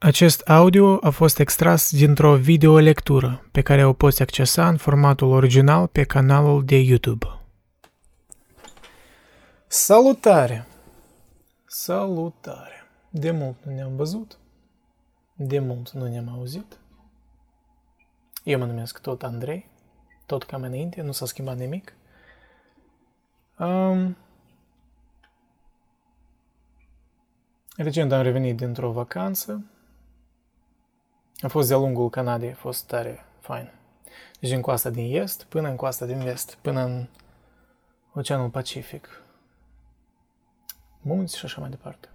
[0.00, 5.86] Acest audio a fost extras dintr-o videolectură pe care o poți accesa în formatul original
[5.86, 7.26] pe canalul de YouTube.
[9.66, 10.66] Salutare!
[11.66, 12.88] Salutare!
[13.10, 14.38] De mult nu ne-am văzut,
[15.34, 16.78] de mult nu ne-am auzit.
[18.44, 19.70] Eu mă numesc tot Andrei,
[20.26, 21.94] tot cam înainte, nu s-a schimbat nimic.
[23.58, 24.16] Um,
[27.76, 29.64] recent am revenit dintr-o vacanță,
[31.40, 33.70] a fost de-a lungul Canadei, a fost tare fain.
[34.40, 37.06] Deci în coasta din est până în coasta din vest, până în
[38.14, 39.22] Oceanul Pacific.
[41.00, 42.08] Munți și așa mai departe.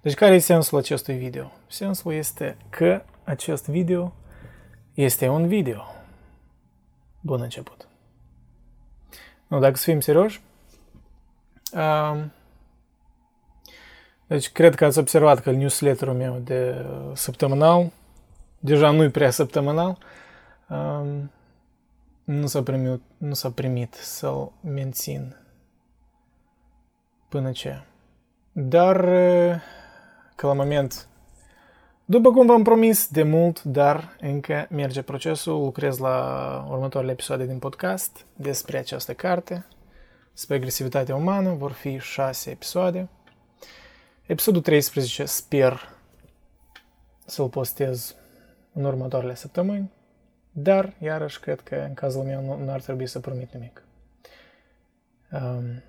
[0.00, 1.52] Deci care e sensul acestui video?
[1.66, 4.12] Sensul este că acest video
[4.94, 5.84] este un video.
[7.20, 7.88] Bun început.
[9.46, 10.42] Nu, dacă să fim serioși,
[11.72, 12.32] um,
[14.26, 17.92] deci cred că ați observat că newsletterul meu de săptămânal
[18.58, 19.98] deja nu-i prea săptămânal,
[20.68, 21.30] um,
[22.24, 25.36] nu s-a primit, nu s-a primit să-l mențin
[27.28, 27.82] până ce.
[28.52, 28.96] Dar,
[30.34, 31.08] că la moment,
[32.04, 37.58] după cum v-am promis de mult, dar încă merge procesul, lucrez la următoarele episoade din
[37.58, 39.66] podcast despre această carte,
[40.32, 43.08] despre agresivitatea umană, vor fi șase episoade.
[44.26, 45.88] Episodul 13 sper
[47.24, 48.14] să-l postez
[48.76, 49.90] în următoarele săptămâni,
[50.50, 53.84] dar, iarăși, cred că în cazul meu nu, nu ar trebui să promit nimic.
[55.32, 55.82] Um,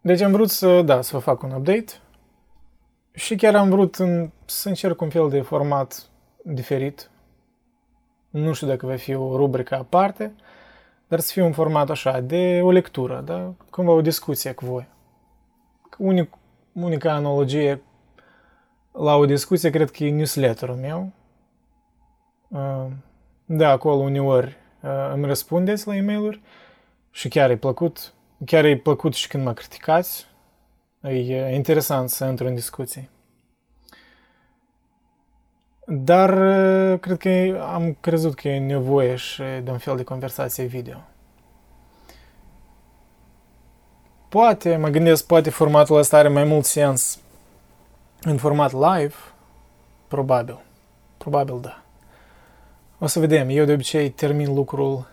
[0.00, 1.92] deci am vrut să, da, să vă fac un update
[3.12, 6.08] și chiar am vrut în, să încerc un fel de format
[6.42, 7.10] diferit.
[8.30, 10.34] Nu știu dacă va fi o rubrică aparte,
[11.08, 13.54] dar să fie un format așa, de o lectură, da?
[13.70, 14.88] cumva o discuție cu voi.
[15.98, 16.34] Unic,
[16.72, 17.82] unica analogie
[18.98, 21.12] la o discuție, cred că e newsletterul meu.
[22.48, 22.86] Uh,
[23.44, 26.40] da, acolo uneori uh, îmi răspundeți la e mail
[27.10, 28.14] și chiar e plăcut.
[28.44, 30.26] Chiar e plăcut și când mă criticați.
[31.02, 33.10] E interesant să intru în discuții.
[35.86, 40.64] Dar uh, cred că am crezut că e nevoie și de un fel de conversație
[40.64, 40.98] video.
[44.28, 47.20] Poate, mă gândesc, poate formatul ăsta are mai mult sens
[48.20, 49.14] în format live,
[50.08, 50.64] probabil.
[51.16, 51.82] Probabil da.
[52.98, 53.48] O să vedem.
[53.48, 55.06] Eu de obicei termin lucrul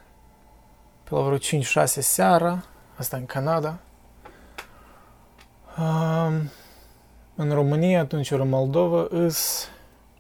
[1.04, 1.40] pe la vreo 5-6
[1.86, 2.64] seara.
[2.96, 3.80] Asta în Canada.
[5.78, 6.50] Um,
[7.36, 9.68] în România, atunci ori în Moldova, îs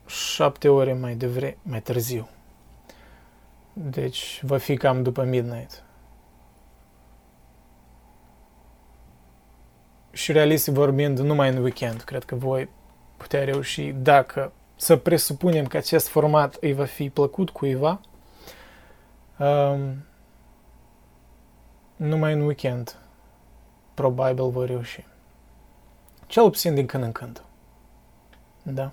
[0.05, 2.29] 7 ore mai devre, mai târziu.
[3.73, 5.82] Deci va fi cam după midnight.
[10.13, 12.01] Și realist vorbind, numai în weekend.
[12.01, 12.69] Cred că voi
[13.17, 17.99] putea reuși dacă să presupunem că acest format îi va fi plăcut cuiva,
[19.39, 20.05] um,
[21.95, 22.97] numai în weekend
[23.93, 25.05] probabil voi reuși.
[26.27, 27.43] Cel puțin din când în când.
[28.63, 28.91] Da.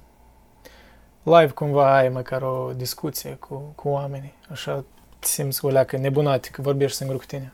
[1.23, 4.35] Live cumva ai măcar o discuție cu, cu oamenii.
[4.51, 4.85] Așa
[5.19, 7.53] simți o leacă nebunatic că vorbești singur cu tine.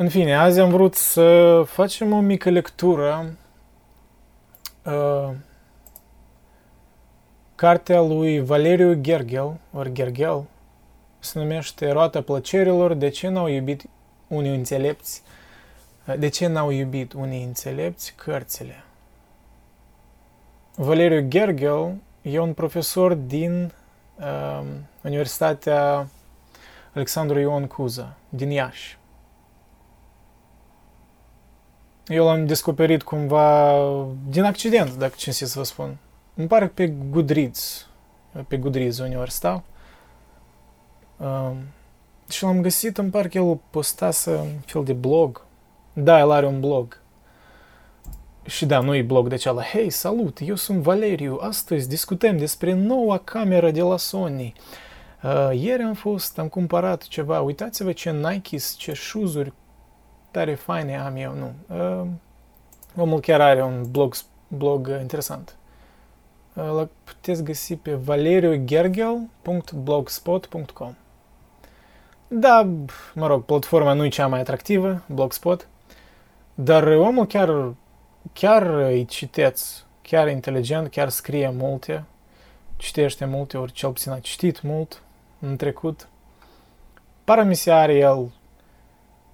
[0.00, 3.36] În fine, azi am vrut să facem o mică lectură.
[4.84, 5.30] Uh,
[7.54, 10.44] cartea lui Valeriu Gergel, ori Gergel,
[11.18, 13.84] se numește Roata plăcerilor, de ce n-au iubit
[14.28, 15.22] unii înțelepți,
[16.06, 18.84] uh, de ce n-au iubit unii înțelepți cărțile.
[20.74, 23.72] Valeriu Gergel e un profesor din
[24.18, 24.60] uh,
[25.02, 26.08] Universitatea
[26.94, 28.98] Alexandru Ion Cuza, din Iași.
[32.08, 33.74] Eu l-am descoperit cumva
[34.28, 35.96] din accident, dacă ce să vă spun.
[36.34, 37.88] Îmi pare că pe Goodreads,
[38.48, 39.62] pe Goodreads uneori stau.
[41.16, 41.56] Um,
[42.28, 45.44] și l-am găsit, îmi pare că el postase un fel de blog.
[45.92, 47.00] Da, el are un blog.
[48.46, 49.62] Și da, nu e blog de ceala.
[49.62, 51.38] Hei, salut, eu sunt Valeriu.
[51.40, 54.52] Astăzi discutăm despre noua cameră de la Sony.
[55.22, 57.40] Uh, ieri am fost, am cumpărat ceva.
[57.40, 59.52] Uitați-vă ce Nikes, ce șuzuri
[60.30, 61.52] tare faine am eu, nu.
[61.76, 62.06] Uh,
[62.96, 64.14] omul chiar are un blog,
[64.48, 65.56] blog interesant.
[66.54, 70.94] Uh, l puteți găsi pe valeriugergel.blogspot.com
[72.28, 72.68] Da,
[73.14, 75.68] mă rog, platforma nu e cea mai atractivă, Blogspot,
[76.54, 77.74] dar omul chiar,
[78.32, 82.04] chiar îi citeți, chiar inteligent, chiar scrie multe,
[82.76, 85.02] citește multe, ori cel puțin a citit mult
[85.40, 86.08] în trecut.
[87.24, 88.30] Pare mi se are el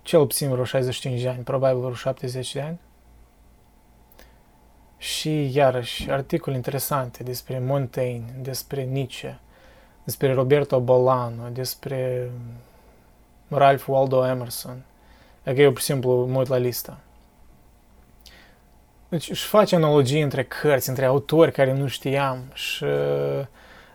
[0.05, 2.81] cel puțin vreo 65 de ani, probabil vreo 70 de ani.
[4.99, 9.39] Și iarăși articole interesante despre Montaigne, despre Nietzsche,
[10.05, 12.31] despre Roberto Bolano, despre
[13.49, 14.83] Ralph Waldo Emerson.
[15.45, 16.99] Adică eu, pur și simplu, mă uit la lista.
[19.09, 22.85] Deci își face analogii între cărți, între autori care nu știam și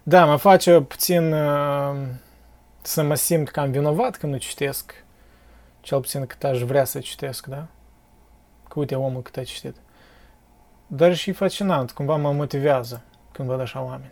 [0.03, 1.95] da, mă face puțin uh,
[2.81, 5.03] să mă simt cam vinovat când nu citesc,
[5.81, 7.67] cel puțin cât aș vrea să citesc, da?
[8.67, 9.75] Că uite omul cât a citit.
[10.87, 14.11] Dar și fascinant, cumva mă motivează când văd așa oameni.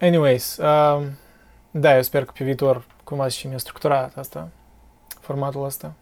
[0.00, 1.06] Anyways, uh,
[1.70, 4.48] da, eu sper că pe viitor cumva și mi-a structurat asta,
[5.20, 5.92] formatul ăsta.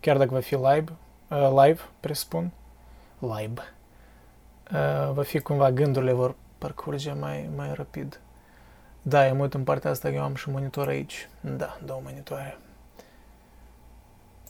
[0.00, 0.92] Chiar dacă va fi live,
[1.28, 2.50] uh, live, presupun,
[3.18, 3.74] live,
[4.72, 8.20] uh, va fi cumva gândurile vor parcurge mai, mai rapid.
[9.06, 11.28] Da, eu mă uit în partea asta, eu am și monitor aici.
[11.40, 12.58] Da, două monitoare.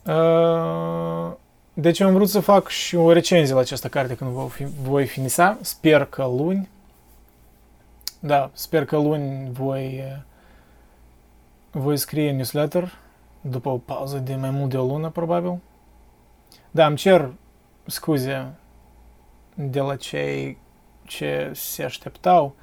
[0.07, 1.33] Uh,
[1.75, 5.59] deci am vrut să fac și o recenzie la această carte când voi, voi finisa.
[5.61, 6.69] Sper că luni.
[8.21, 10.23] Da, sper că luni voi, uh,
[11.71, 12.99] voi scrie newsletter
[13.41, 15.59] după o pauză de mai mult de o lună, probabil.
[16.71, 17.33] Da, îmi cer
[17.87, 18.53] scuze
[19.55, 20.59] de la cei
[21.07, 22.55] ce se așteptau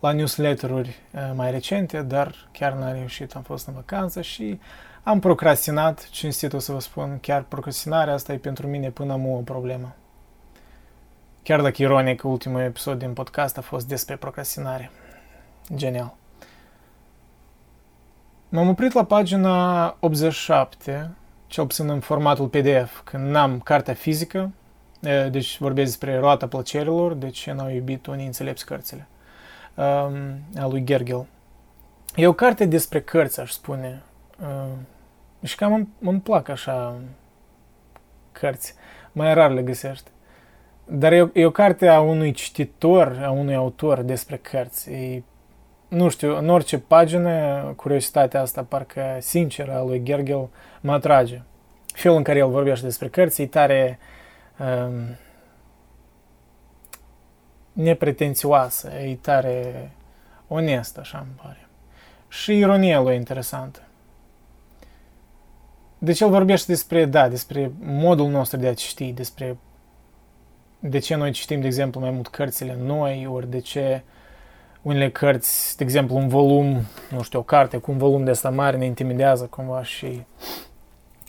[0.00, 4.60] la newsletter-uri uh, mai recente, dar chiar n-am reușit, am fost în vacanță și
[5.02, 9.26] am procrastinat, cinstit o să vă spun, chiar procrastinarea asta e pentru mine până am
[9.26, 9.94] o problemă.
[11.42, 14.90] Chiar dacă ironic, ultimul episod din podcast a fost despre procrastinare.
[15.74, 16.14] Genial.
[18.48, 21.10] M-am oprit la pagina 87,
[21.46, 24.50] cel puțin în formatul PDF, când n-am cartea fizică,
[25.30, 29.08] deci vorbesc despre roata plăcerilor, de ce n-au iubit unii înțelepți cărțile,
[30.56, 31.26] a lui Gergel.
[32.14, 34.02] E o carte despre cărți, aș spune.
[35.42, 37.00] Și cam îmi, îmi plac așa
[38.32, 38.74] cărți.
[39.12, 40.10] Mai rar le găsești.
[40.84, 44.90] Dar e, e o carte a unui cititor, a unui autor despre cărți.
[44.90, 45.22] E,
[45.88, 50.48] nu știu, în orice pagină, curiozitatea asta, parcă sinceră a lui Gergel,
[50.80, 51.42] mă atrage.
[51.86, 53.98] Felul în care el vorbește despre cărți e tare
[54.58, 55.16] um,
[57.82, 59.90] nepretențioasă, e tare
[60.48, 61.68] onestă, așa îmi pare.
[62.28, 63.82] Și ironia lui e interesantă.
[65.98, 69.56] Deci el vorbește despre, da, despre modul nostru de a citi, despre
[70.80, 74.02] de ce noi citim, de exemplu, mai mult cărțile noi, ori de ce
[74.82, 78.50] unele cărți, de exemplu, un volum, nu știu, o carte cu un volum de asta
[78.50, 80.22] mare ne intimidează cumva și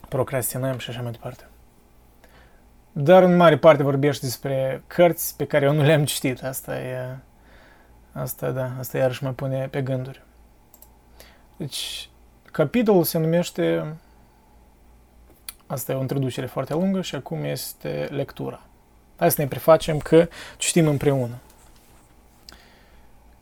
[0.10, 1.51] procrastinăm și așa mai departe.
[2.92, 6.44] Dar în mare parte vorbește despre cărți pe care eu nu le-am citit.
[6.44, 7.18] Asta e,
[8.12, 10.24] asta da, asta iarăși mă pune pe gânduri.
[11.58, 12.10] Deci,
[12.52, 13.96] capitolul se numește
[15.72, 18.62] Asta e o introducere foarte lungă și acum este lectura.
[19.16, 20.28] Hai să ne prefacem că
[20.58, 21.36] citim împreună.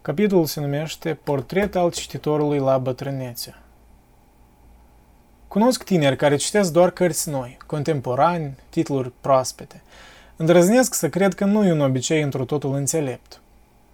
[0.02, 3.56] Capitolul se numește Portret al cititorului la bătrânețe.
[5.50, 9.82] Cunosc tineri care citesc doar cărți noi, contemporani, titluri proaspete.
[10.36, 13.42] Îndrăznesc să cred că nu e un obicei într totul înțelept.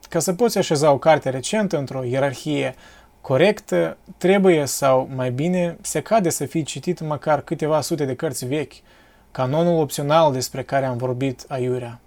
[0.09, 2.75] Ca să poți așeza o carte recentă într-o ierarhie
[3.21, 8.45] corectă, trebuie sau, mai bine, se cade să fie citit măcar câteva sute de cărți
[8.45, 8.73] vechi,
[9.31, 11.99] canonul opțional despre care am vorbit aiurea.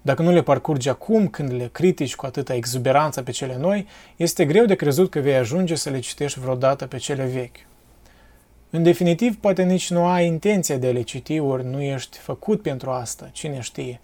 [0.00, 3.86] Dacă nu le parcurgi acum, când le critici cu atâta exuberanță pe cele noi,
[4.16, 7.70] este greu de crezut că vei ajunge să le citești vreodată pe cele vechi.
[8.74, 12.62] În definitiv, poate nici nu ai intenția de a le citi, ori nu ești făcut
[12.62, 14.00] pentru asta, cine știe.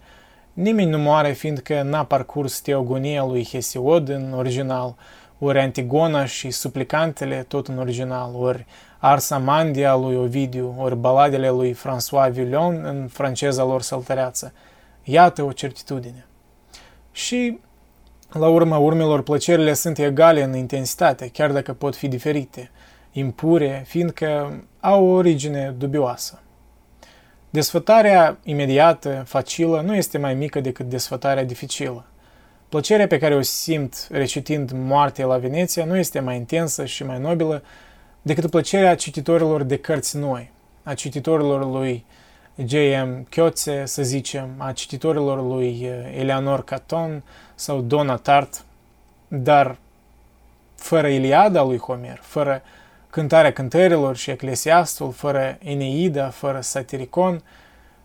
[0.53, 4.95] Nimeni nu moare fiindcă n-a parcurs teogonia lui Hesiod în original,
[5.39, 8.65] ori Antigona și suplicantele tot în original, ori
[8.97, 14.53] Arsamandia lui Ovidiu, ori baladele lui François Villon în franceza lor săltăreață.
[15.03, 16.25] Iată o certitudine.
[17.11, 17.59] Și,
[18.29, 22.71] la urma urmelor, plăcerile sunt egale în intensitate, chiar dacă pot fi diferite,
[23.11, 26.41] impure, fiindcă au o origine dubioasă.
[27.49, 32.05] Desfătarea imediată, facilă, nu este mai mică decât desfătarea dificilă.
[32.69, 37.19] Plăcerea pe care o simt recitind Moartea la Veneția nu este mai intensă și mai
[37.19, 37.63] nobilă
[38.21, 40.51] decât plăcerea cititorilor de cărți noi,
[40.83, 42.05] a cititorilor lui
[42.65, 43.27] J.M.
[43.29, 47.23] Chiotze, să zicem, a cititorilor lui eh, Eleanor Caton
[47.55, 48.65] sau Donna Tart,
[49.27, 49.77] dar
[50.75, 52.61] fără Iliada lui Homer, fără
[53.09, 57.43] Cântarea cântărilor și Eclesiastul, fără Eneida, fără Satiricon,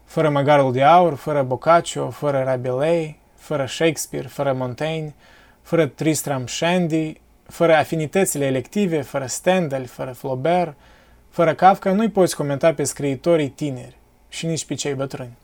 [0.04, 5.14] fără Măgarul de Aur, fără Boccaccio, fără Rabelais, fără Shakespeare, fără Montaigne,
[5.62, 10.74] fără Tristram Shandy, fără afinitățile elective, fără Stendhal, fără Flaubert,
[11.30, 13.96] fără Kafka, nu-i poți comenta pe scriitorii tineri
[14.28, 15.36] și nici pe cei bătrâni.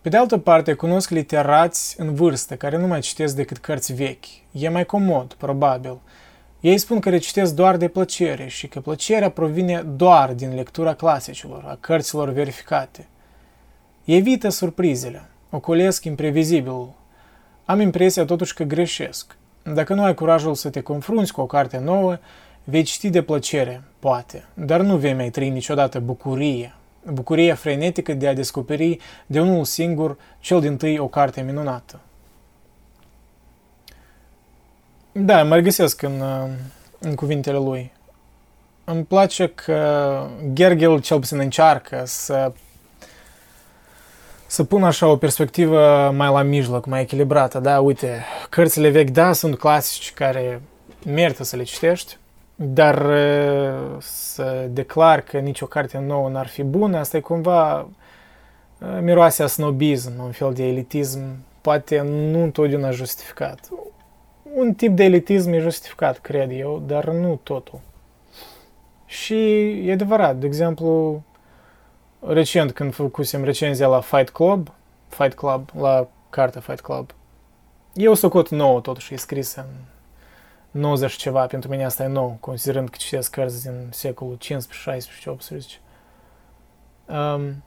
[0.00, 4.24] Pe de altă parte, cunosc literați în vârstă care nu mai citesc decât cărți vechi.
[4.50, 5.98] E mai comod, probabil.
[6.62, 11.64] Ei spun că recitesc doar de plăcere și că plăcerea provine doar din lectura clasicilor,
[11.66, 13.08] a cărților verificate.
[14.04, 16.92] Evită surprizele, ocolesc imprevizibilul.
[17.64, 19.36] Am impresia totuși că greșesc.
[19.74, 22.18] Dacă nu ai curajul să te confrunți cu o carte nouă,
[22.64, 26.74] vei citi de plăcere, poate, dar nu vei mai trăi niciodată bucurie,
[27.12, 32.00] bucuria frenetică de a descoperi de unul singur cel din tâi o carte minunată.
[35.12, 36.22] Da, mă regăsesc în,
[36.98, 37.92] în cuvintele lui.
[38.84, 40.20] Îmi place că
[40.52, 42.52] Gergel cel puțin încearcă să
[44.46, 47.58] să pun așa o perspectivă mai la mijloc, mai echilibrată.
[47.58, 50.62] Da, uite, cărțile vechi, da, sunt clasici care
[51.06, 52.16] merită să le citești,
[52.54, 53.06] dar
[53.98, 57.88] să declar că nicio carte nouă n-ar fi bună, asta e cumva
[59.00, 61.20] miroase a snobism, un fel de elitism,
[61.60, 63.68] poate nu întotdeauna justificat.
[64.54, 67.80] Un tip de elitism e justificat, cred eu, dar nu totul.
[69.06, 71.22] Și e adevărat, de exemplu,
[72.20, 74.72] recent când făcusem recenzia la Fight Club,
[75.08, 77.14] Fight Club, la cartea Fight Club,
[77.94, 79.64] eu socot nouă totuși, e scris în
[80.70, 85.30] 90 ceva, pentru mine asta e nou, considerând că citesc cărți din secolul 15, 16,
[85.30, 85.78] 18.
[87.06, 87.62] Um,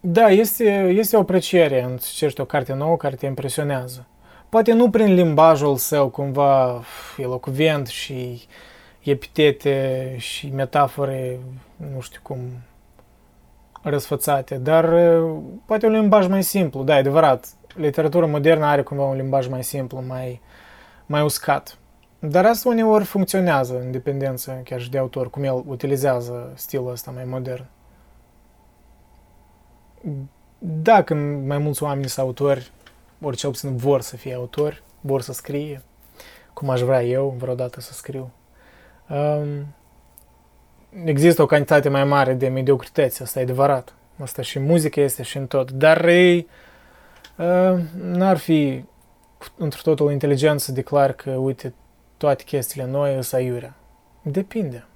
[0.00, 4.06] da, este, este o apreciere în citești o carte nouă care te impresionează.
[4.54, 6.82] Poate nu prin limbajul său cumva
[7.16, 8.42] elocvent și
[9.00, 11.38] epitete și metafore,
[11.76, 12.38] nu știu cum,
[13.82, 14.94] răsfățate, dar
[15.64, 17.46] poate un limbaj mai simplu, da, e adevărat.
[17.74, 20.40] Literatura modernă are cumva un limbaj mai simplu, mai,
[21.06, 21.78] mai uscat.
[22.18, 27.10] Dar asta uneori funcționează în dependență chiar și de autor, cum el utilizează stilul ăsta
[27.10, 27.64] mai modern.
[30.58, 32.72] Da, când mai mulți oameni sunt autori,
[33.24, 35.82] ori cel puțin vor să fie autori, vor să scrie,
[36.52, 38.30] cum aș vrea eu vreodată să scriu.
[39.08, 39.74] Um,
[41.04, 43.94] există o cantitate mai mare de mediocrități, asta e adevărat.
[44.22, 45.70] Asta și muzică este și în tot.
[45.70, 46.48] Dar ei
[47.36, 48.84] uh, n-ar fi
[49.56, 51.74] într totul inteligent să declar că, uite,
[52.16, 53.74] toate chestiile noi sunt aiurea.
[54.22, 54.86] Depinde.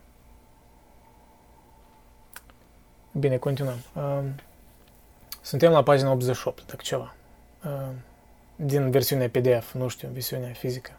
[3.12, 3.78] Bine, continuăm.
[3.94, 4.18] Uh,
[5.40, 7.14] suntem la pagina 88, dacă ceva.
[7.64, 7.88] Uh,
[8.60, 10.90] din versiunea PDF, nu știu, versiunea fizică.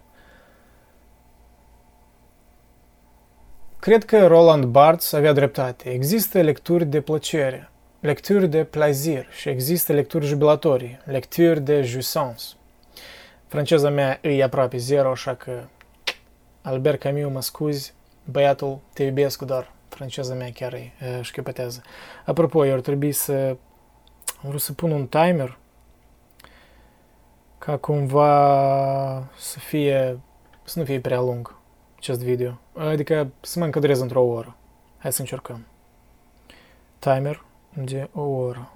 [3.79, 5.89] Cred că Roland Barthes avea dreptate.
[5.89, 12.43] Există lecturi de plăcere, lecturi de plaisir și există lecturi jubilatorii, lecturi de jouissance.
[13.47, 15.63] Franceza mea e aproape zero, așa că
[16.61, 21.81] Albert Camus, mă scuzi, băiatul, te iubesc, dar franceza mea chiar e șchiopătează.
[22.25, 23.55] Apropo, eu ar trebui să...
[24.43, 25.57] Am vrut să pun un timer
[27.59, 30.19] ca cumva să fie,
[30.63, 31.55] să nu fie prea lung
[31.97, 32.59] acest video.
[32.77, 34.55] Adică să mă încadrez într-o oră.
[34.97, 35.65] Hai să încercăm.
[36.99, 38.71] Timer de o oră.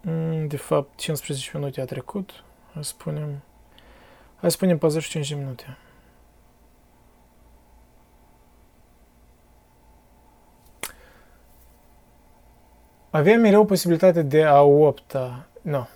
[0.00, 2.44] Mm, de fapt, 15 minute a trecut.
[2.72, 3.42] Hai să spunem...
[4.36, 5.76] Hai să spunem 45 de minute.
[13.10, 15.46] Avem mereu posibilitatea de a opta.
[15.62, 15.86] Nu, no,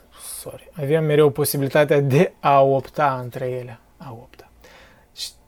[0.41, 0.71] sorry.
[0.73, 4.49] Avem mereu posibilitatea de a opta între ele a opta.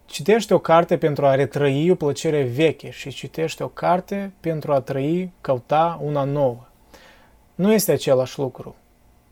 [0.06, 4.80] Citește o carte pentru a retrăi o plăcere veche și citește o carte pentru a
[4.80, 6.66] trăi, căuta una nouă.
[7.54, 8.76] Nu este același lucru.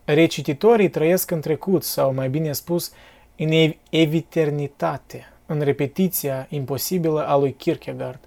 [0.04, 2.92] Recititorii trăiesc în trecut, sau mai bine spus,
[3.36, 8.20] în eviternitate, în repetiția imposibilă a lui Kierkegaard.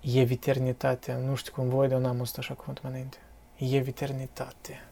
[0.00, 3.18] Eviternitate, nu știu cum voi, dar n-am auzit așa cuvântul mai înainte.
[3.76, 4.84] Eviternitate.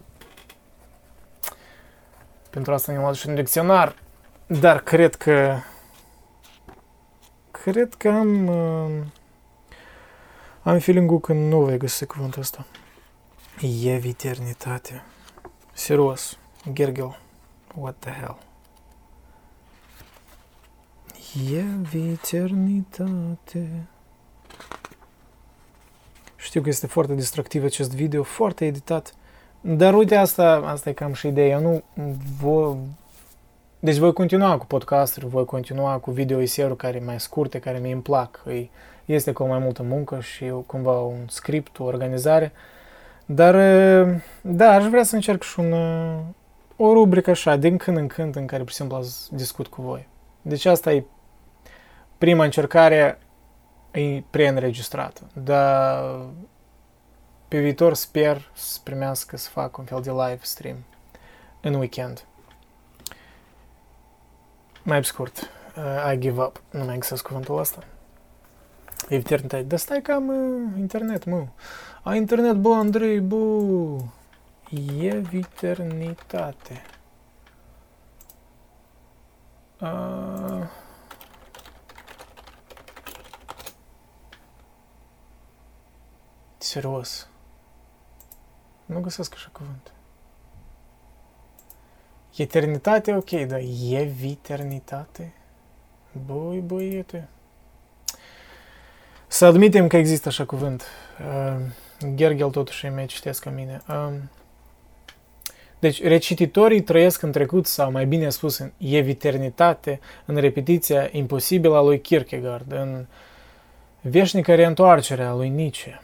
[2.50, 3.94] Pentru asta ne-am luat și un dicționar.
[4.46, 5.58] Dar cred că
[7.50, 8.48] cred că am
[10.62, 12.66] am feeling că nu vei găsi cuvântul ăsta.
[13.60, 15.02] E eternitate.
[15.72, 16.38] Serios.
[16.72, 17.18] Gergel.
[17.74, 18.38] What the hell?
[21.50, 21.64] E
[22.12, 23.86] eternitate.
[26.46, 29.14] Știu că este foarte distractiv acest video, foarte editat.
[29.60, 31.46] Dar uite, asta, asta e cam și ideea.
[31.46, 31.82] Eu nu
[32.40, 32.76] vă,
[33.78, 37.92] deci voi continua cu podcasturi, voi continua cu video iseruri care mai scurte, care mi
[37.92, 38.42] îmi plac.
[39.04, 42.52] Este cu mai multă muncă și cumva un script, o organizare.
[43.26, 43.54] Dar,
[44.40, 45.72] da, aș vrea să încerc și un,
[46.76, 50.08] o rubrică așa, din când în când, în care, pur și simplu, discut cu voi.
[50.42, 51.04] Deci asta e
[52.18, 53.18] prima încercare,
[53.96, 56.20] e preînregistrat, dar
[57.48, 60.76] pe viitor sper să primească să fac un fel de live stream
[61.60, 62.24] în weekend.
[64.82, 66.62] Mai scurt, uh, I give up.
[66.70, 67.84] Nu mai găsesc cuvântul ăsta.
[69.08, 69.68] Internet.
[69.68, 71.46] Dar stai că am uh, internet, mă.
[72.02, 74.12] A internet, bă, Andrei, bu.
[75.00, 76.82] Eviternitate.
[79.80, 80.84] Uh...
[86.66, 87.28] Serios.
[88.86, 89.92] Nu găsesc așa cuvânt.
[92.36, 95.32] Eternitate, ok, dar e viternitate?
[96.26, 97.28] Băi, băiete.
[99.26, 100.84] Să admitem că există așa cuvânt.
[101.20, 101.56] Uh,
[102.14, 103.82] Gergel totuși îi mai citesc ca mine.
[103.88, 104.12] Uh,
[105.78, 111.82] deci, recititorii trăiesc în trecut, sau mai bine spus, în eternitate, în repetiția imposibilă a
[111.82, 113.06] lui Kierkegaard, în
[114.00, 116.00] veșnică reîntoarcere a lui Nietzsche.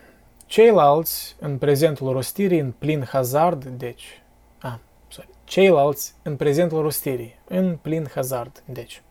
[0.53, 4.23] Ceilalți, în prezentul rostirii, în plin hazard, deci...
[4.59, 4.75] Ah,
[5.09, 5.29] sorry.
[5.45, 9.03] Ceilalți, în prezentul rostirii, în plin hazard, deci.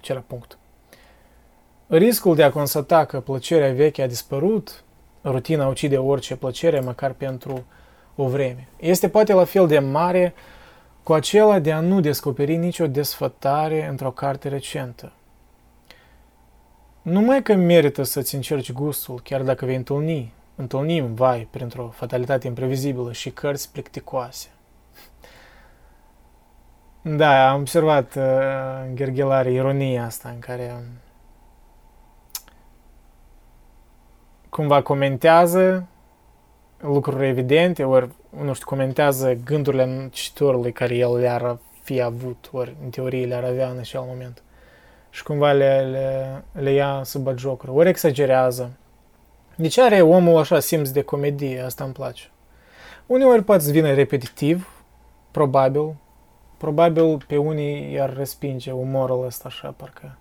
[0.00, 0.58] Ce era punct.
[1.86, 4.84] Riscul de a constata că plăcerea veche a dispărut,
[5.24, 7.64] rutina ucide orice plăcere, măcar pentru
[8.14, 8.68] o vreme.
[8.76, 10.34] Este poate la fel de mare
[11.02, 15.12] cu acela de a nu descoperi nicio desfătare într-o carte recentă.
[17.02, 23.12] Numai că merită să-ți încerci gustul, chiar dacă vei întâlni, întâlnim, vai, printr-o fatalitate imprevizibilă
[23.12, 24.48] și cărți plicticoase.
[27.02, 28.22] Da, am observat uh,
[28.86, 30.74] în Gherghelare ironia asta în care
[34.48, 35.86] cumva comentează
[36.80, 42.90] lucruri evidente, ori, nu știu, comentează gândurile cititorului care el le-ar fi avut, ori în
[42.90, 44.42] teorie le-ar avea în acel moment.
[45.10, 48.70] Și cumva le, le, le ia sub jocuri, ori exagerează.
[49.56, 52.30] Deci are omul așa simț de comedie, asta îmi place.
[53.06, 54.84] Uneori poate să vină repetitiv,
[55.30, 55.94] probabil,
[56.56, 60.18] probabil pe unii i-ar respinge umorul ăsta așa, parcă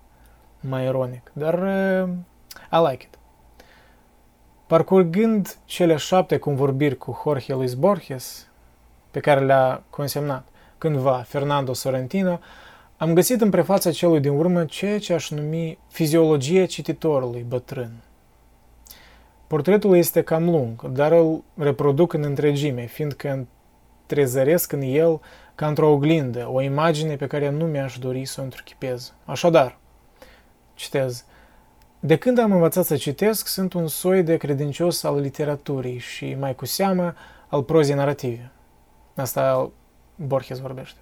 [0.59, 2.09] mai ironic, dar uh,
[2.71, 3.17] I like it.
[4.67, 8.47] Parcurgând cele șapte convorbiri cu Jorge Luis Borges,
[9.11, 12.39] pe care le-a consemnat cândva Fernando Sorrentino,
[12.97, 17.91] am găsit în prefața celui din urmă ceea ce aș numi fiziologie cititorului bătrân.
[19.55, 23.47] Portretul este cam lung, dar îl reproduc în întregime, fiindcă
[24.05, 25.21] trezăresc în el
[25.55, 29.13] ca într-o oglindă, o imagine pe care nu mi-aș dori să o întruchipez.
[29.25, 29.77] Așadar,
[30.73, 31.25] citez,
[31.99, 36.55] de când am învățat să citesc, sunt un soi de credincios al literaturii și, mai
[36.55, 37.13] cu seamă,
[37.47, 38.51] al prozei narrative.
[39.15, 39.71] Asta
[40.15, 40.99] Borges vorbește.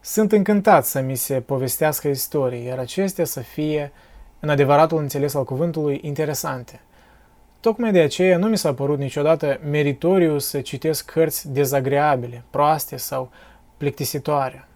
[0.00, 3.92] Sunt încântat să mi se povestească istorii, iar acestea să fie,
[4.40, 6.80] în adevăratul înțeles al cuvântului, interesante.
[7.60, 13.30] Tocmai de aceea nu mi s-a părut niciodată meritoriu să citesc cărți dezagreabile, proaste sau
[13.76, 14.68] plictisitoare.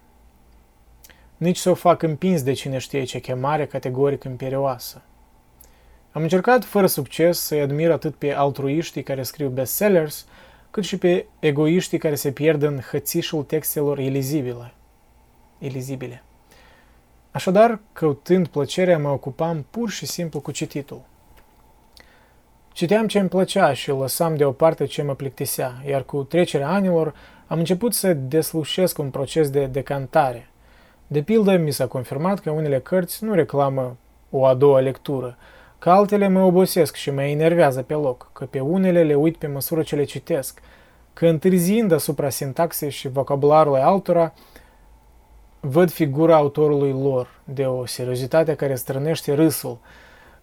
[1.37, 5.01] Nici să o fac împins de cine știe ce chemare categoric imperioasă.
[6.11, 10.27] Am încercat fără succes să-i admir atât pe altruiștii care scriu bestsellers,
[10.71, 14.73] cât și pe egoiștii care se pierd în hățișul textelor ilizibile.
[15.57, 16.23] ilizibile.
[17.31, 21.01] Așadar, căutând plăcerea, mă ocupam pur și simplu cu cititul.
[22.75, 27.13] Citeam ce îmi plăcea și lăsam deoparte ce mă plictisea, iar cu trecerea anilor
[27.47, 30.49] am început să deslușesc un proces de decantare.
[31.07, 33.97] De pildă, mi s-a confirmat că unele cărți nu reclamă
[34.29, 35.37] o a doua lectură,
[35.79, 39.47] că altele mă obosesc și mă enervează pe loc, că pe unele le uit pe
[39.47, 40.59] măsură ce le citesc,
[41.13, 44.33] că întârziind asupra sintaxei și vocabularului altora,
[45.59, 49.77] văd figura autorului lor, de o seriozitate care strănește râsul,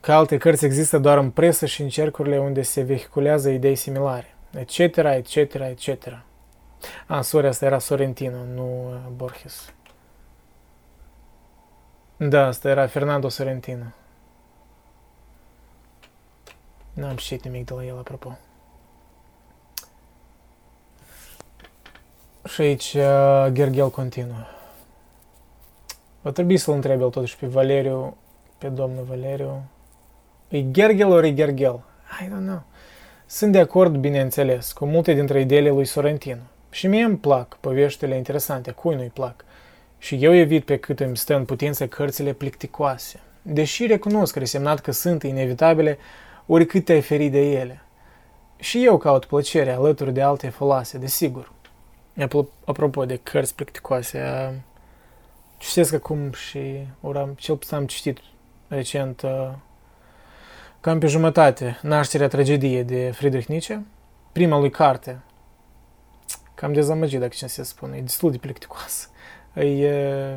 [0.03, 4.35] că alte cărți există doar în presă și în cercurile unde se vehiculează idei similare,
[4.51, 6.25] etc., etc., etc.
[7.07, 9.73] A, sorry, asta era Sorrentino, nu uh, Borges.
[12.17, 13.85] Da, asta era Fernando Sorrentino.
[16.93, 18.39] N-am citit nimic de la el, apropo.
[22.45, 24.47] Și aici uh, Gergel continuă.
[26.23, 28.17] Va trebui să-l întreb el totuși pe Valeriu,
[28.59, 29.63] pe domnul Valeriu.
[30.53, 31.81] E Gergel ori e Gergel?
[32.21, 32.63] I don't know.
[33.27, 36.41] Sunt de acord, bineînțeles, cu multe dintre ideile lui Sorrentino.
[36.71, 39.45] Și mie îmi plac poveștile interesante, cui nu-i plac.
[39.99, 43.21] Și eu evit pe cât îmi stă în putință cărțile plicticoase.
[43.43, 45.99] Deși recunosc resemnat că sunt inevitabile,
[46.47, 47.83] oricât te-ai ferit de ele.
[48.57, 51.53] Și eu caut plăcere alături de alte folase, desigur.
[52.65, 54.21] Apropo de cărți plicticoase,
[55.59, 58.19] citesc acum și ora, cel puțin am citit
[58.69, 59.23] recent
[60.83, 63.83] cam pe jumătate Nașterea tragediei de Friedrich Nietzsche,
[64.33, 65.21] prima lui carte.
[66.55, 69.09] Cam dezamăgit, dacă ce se spune, e destul de plicticoasă.
[69.55, 70.37] E,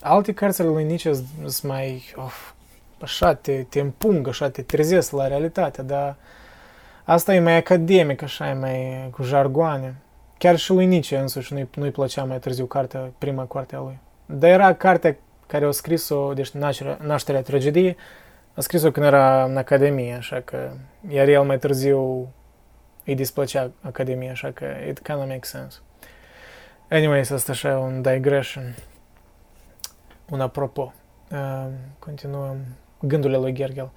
[0.00, 1.12] alte cărți ale lui Nietzsche
[1.46, 2.52] sunt mai, of,
[3.00, 6.16] așa, te, te împung, așa, te trezesc la realitate, dar
[7.04, 9.94] asta e mai academic, așa, e mai cu jargoane.
[10.38, 13.98] Chiar și lui Nietzsche însuși nu-i, nu-i plăcea mai târziu cartea, prima carte a lui.
[14.26, 17.96] Dar era cartea care a scris-o, deci nașterea, nașterea tragediei,
[18.54, 20.70] a scris-o când era în Academie, așa că,
[21.08, 22.32] iar el mai târziu
[23.04, 25.78] îi displăcea Academia, așa că it kind of makes sense.
[26.90, 28.74] Anyways, asta așa un digression.
[30.30, 30.92] Un apropo.
[31.32, 31.66] Uh,
[31.98, 32.56] continuăm
[33.00, 33.90] gândurile lui Gergel.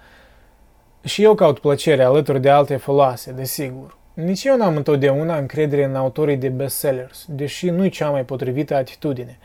[1.03, 3.97] Și eu caut plăcere alături de alte foloase, desigur.
[4.13, 9.37] Nici eu n-am întotdeauna încredere în autorii de bestsellers, deși nu-i cea mai potrivită atitudine.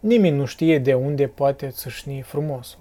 [0.00, 2.80] Nimeni nu știe de unde poate țâșni frumosul.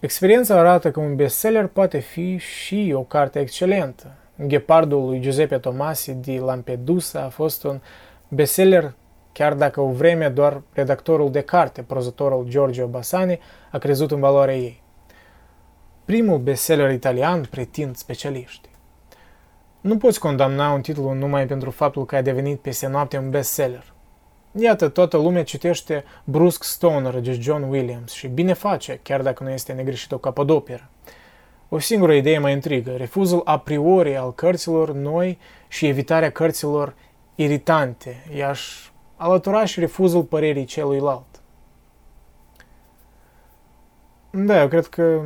[0.00, 4.14] Experiența arată că un bestseller poate fi și o carte excelentă.
[4.36, 7.80] Ghepardul lui Giuseppe Tomasi di Lampedusa a fost un
[8.28, 8.94] bestseller
[9.32, 13.38] chiar dacă o vreme doar redactorul de carte, prozătorul Giorgio Bassani,
[13.70, 14.82] a crezut în valoarea ei.
[16.04, 18.68] Primul bestseller italian pretind specialiști.
[19.80, 23.92] Nu poți condamna un titlu numai pentru faptul că a devenit peste noapte un bestseller.
[24.58, 29.50] Iată, toată lumea citește brusc Stoner de John Williams și bine face, chiar dacă nu
[29.50, 30.88] este negreșit o capodoperă.
[31.68, 36.94] O singură idee mă intrigă, refuzul a priori al cărților noi și evitarea cărților
[37.34, 38.24] iritante.
[38.36, 41.42] I-aș alătura și refuzul părerii celuilalt.
[44.30, 45.20] Da, eu cred că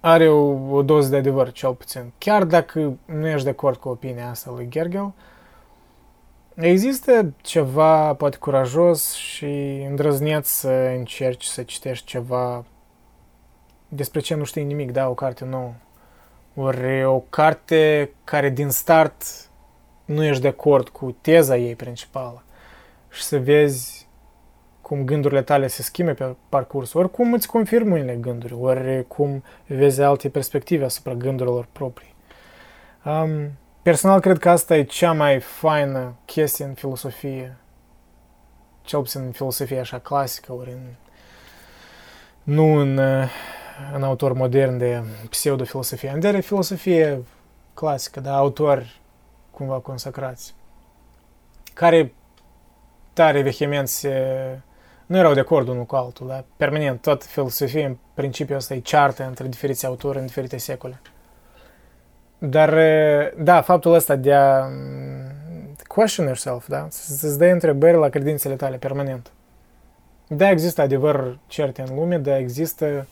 [0.00, 2.12] are o, o doză de adevăr, cel puțin.
[2.18, 5.12] Chiar dacă nu ești de acord cu opinia asta lui Gergel,
[6.54, 12.64] există ceva poate curajos și îndrăzneț să încerci să citești ceva
[13.88, 15.72] despre ce nu știi nimic, da, o carte nouă.
[16.54, 19.22] Ori o carte care din start
[20.04, 22.42] nu ești de acord cu teza ei principală
[23.10, 24.06] și să vezi
[24.80, 29.42] cum gândurile tale se schimbe pe parcurs, ori cum îți confirmă unele gânduri, ori cum
[29.66, 32.14] vezi alte perspective asupra gândurilor proprii.
[33.04, 33.50] Um,
[33.84, 37.56] personal cred că asta e cea mai faină chestie în filosofie,
[38.82, 40.94] cel puțin în filosofie așa clasică, ori în,
[42.42, 42.98] nu în,
[43.94, 47.22] în autor modern de pseudofilosofie, în de filosofie
[47.74, 49.00] clasică, dar autori
[49.50, 50.54] cumva consacrați,
[51.74, 52.14] care
[53.12, 54.58] tare vehement se...
[55.06, 58.80] nu erau de acord unul cu altul, dar permanent, tot filosofia, în principiu, asta e
[58.80, 61.00] ceartă între diferiți autori în diferite secole.
[62.38, 62.74] Dar,
[63.38, 64.64] da, faptul ăsta de a
[65.86, 69.30] question yourself, da, să-ți dai întrebări la credințele tale permanent.
[70.26, 73.06] Da, există adevăr certe în lume, da, există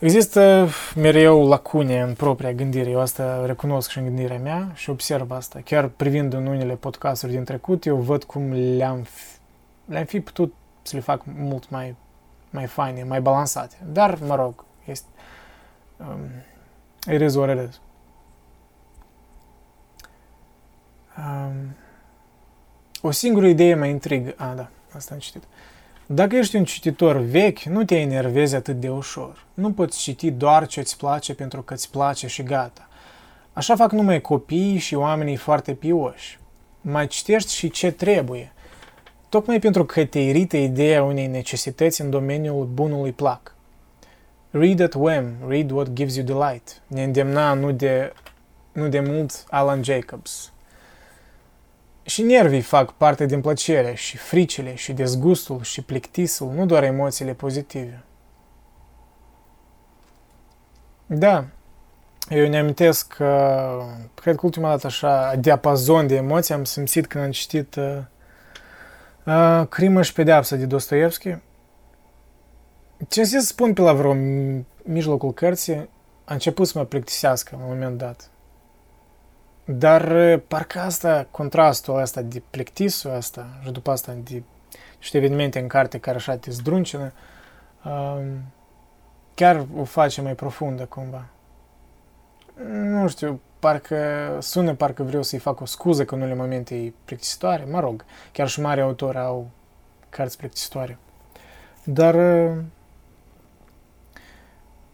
[0.00, 2.90] Există mereu lacune în propria gândire.
[2.90, 5.60] Eu asta recunosc și în gândirea mea și observ asta.
[5.64, 9.06] Chiar privind în unele podcasturi din trecut, eu văd cum le-am,
[9.84, 11.96] le-am fi putut să le fac mult mai,
[12.50, 13.76] mai faine, mai balansate.
[13.92, 15.06] Dar, mă rog, este...
[15.96, 16.28] Um,
[17.14, 17.80] it is what it is.
[21.26, 21.76] Um,
[23.02, 24.34] o singură idee mă intrigă.
[24.36, 25.42] Ah, da, asta am citit.
[25.42, 25.48] Uh,
[26.12, 29.44] dacă ești un cititor vechi, nu te enervezi atât de ușor.
[29.54, 32.88] Nu poți citi doar ce îți place pentru că îți place și gata.
[33.52, 36.38] Așa fac numai copiii și oamenii foarte pioși.
[36.80, 38.52] Mai citești și ce trebuie.
[39.28, 43.54] Tocmai pentru că te irită ideea unei necesități în domeniul bunului plac.
[44.50, 46.82] Read at whim, read what gives you delight.
[46.86, 48.12] Ne îndemna nu de,
[48.72, 50.52] nu de mult Alan Jacobs.
[52.02, 57.32] Și nervii fac parte din plăcere și fricile și dezgustul și plictisul, nu doar emoțiile
[57.32, 58.04] pozitive.
[61.06, 61.44] Da,
[62.28, 63.82] eu ne amintesc că,
[64.14, 67.98] cred că ultima dată așa, diapazon de emoții am simțit când am citit uh,
[69.24, 71.36] uh, Crimă și pedeapsă de Dostoevski.
[73.08, 74.16] Ce să spun pe la vreo
[74.82, 75.88] mijlocul cărții,
[76.24, 78.30] a început să mă plictisească în un moment dat.
[79.72, 84.42] Dar parcă asta, contrastul ăsta de plictisul ăsta și după asta de
[84.98, 87.12] niște evenimente în carte care așa te zdruncină,
[89.34, 91.24] chiar o face mai profundă cumva.
[92.72, 93.98] Nu știu, parcă
[94.40, 98.04] sună parcă vreau să-i fac o scuză că în unele momente e plictisitoare, mă rog,
[98.32, 99.50] chiar și mari autori au
[100.08, 100.98] cărți plictisitoare.
[101.84, 102.16] Dar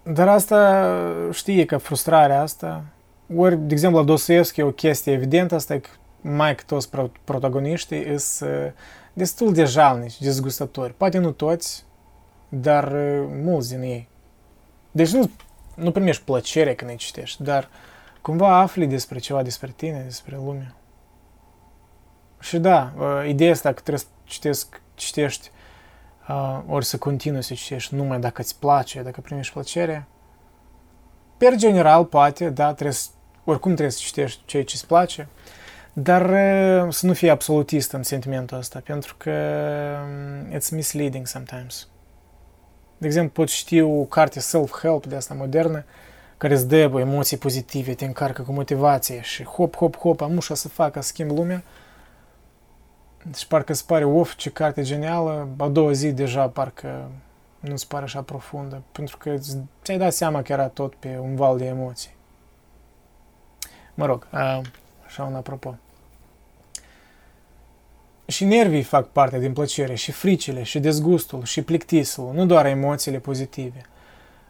[0.02, 0.88] dar asta
[1.32, 2.84] știe că frustrarea asta
[3.36, 5.88] ori, de exemplu, la Dostoevski e o chestie evidentă, asta e că
[6.20, 6.90] mai că toți
[7.24, 8.72] protagoniștii sunt uh,
[9.12, 10.94] destul de jalnici, dezgustători.
[10.94, 11.84] Poate nu toți,
[12.48, 14.08] dar uh, mulți din ei.
[14.90, 15.30] Deci nu,
[15.74, 17.68] nu primești plăcere când îi citești, dar
[18.22, 20.74] cumva afli despre ceva despre tine, despre lume.
[22.40, 25.50] Și da, uh, ideea asta că trebuie să citesc, citești
[26.28, 30.06] uh, ori să continui să citești numai dacă îți place, dacă primești plăcere.
[31.36, 33.08] Per general, poate, da, trebuie să,
[33.46, 35.28] oricum trebuie să citești ceea ce îți place,
[35.92, 39.30] dar uh, să nu fii absolutist în sentimentul ăsta, pentru că
[40.50, 41.88] um, it's misleading sometimes.
[42.98, 45.85] De exemplu, poți ști o carte self-help de asta modernă,
[46.37, 50.54] care îți dă emoții pozitive, te încarcă cu motivație și hop, hop, hop, am ușa
[50.54, 51.62] să facă, să schimb lumea,
[53.30, 57.11] deci parcă îți pare, of, ce carte genială, a doua zi deja parcă
[57.61, 59.37] nu îți pare așa profundă, pentru că
[59.82, 62.15] ți-ai dat seama că era tot pe un val de emoții.
[63.96, 64.61] Mă rog, a,
[65.06, 65.76] așa un apropo.
[68.26, 73.18] Și nervii fac parte din plăcere, și fricile, și dezgustul, și plictisul, nu doar emoțiile
[73.18, 73.80] pozitive.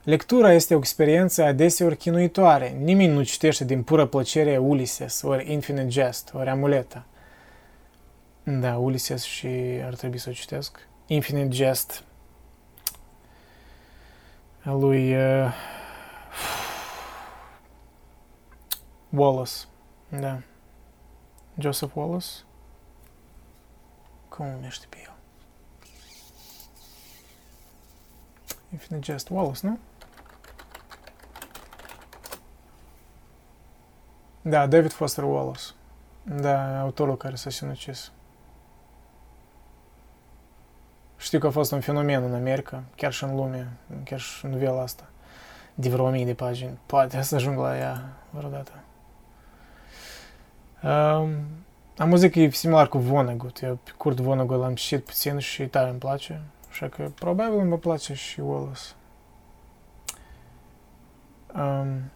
[0.02, 2.76] Lectura este o experiență adeseori chinuitoare.
[2.82, 7.04] Nimeni nu citește din pură plăcere Ulysses, ori Infinite Jest, ori Amuleta–
[8.48, 9.48] da, Ulysses și
[9.84, 10.86] ar trebui să o citesc.
[11.06, 12.04] Infinite Jest
[14.64, 15.52] a lui uh,
[19.10, 19.64] Wallace.
[20.08, 20.40] Da.
[21.58, 22.26] Joseph Wallace.
[24.28, 25.14] Cum numește pe el?
[28.72, 29.78] Infinite Jest Wallace, nu?
[34.42, 35.62] Da, David Foster Wallace.
[36.22, 38.12] Da, autorul care s-a sinucis.
[41.16, 43.72] Știu că a fost un fenomen în America, chiar și în lume,
[44.04, 45.04] chiar și novela asta,
[45.74, 46.78] de vreo mii de pagini.
[46.86, 48.72] Poate să ajung la ea vreodată.
[50.82, 51.30] Um,
[51.96, 53.62] am văzut că e similar cu Vonnegut.
[53.62, 56.40] Eu pe Kurt Vonnegut l-am citit puțin și tare îmi place.
[56.68, 58.80] Așa că probabil îmi va place și Wallace.
[61.54, 62.10] Um,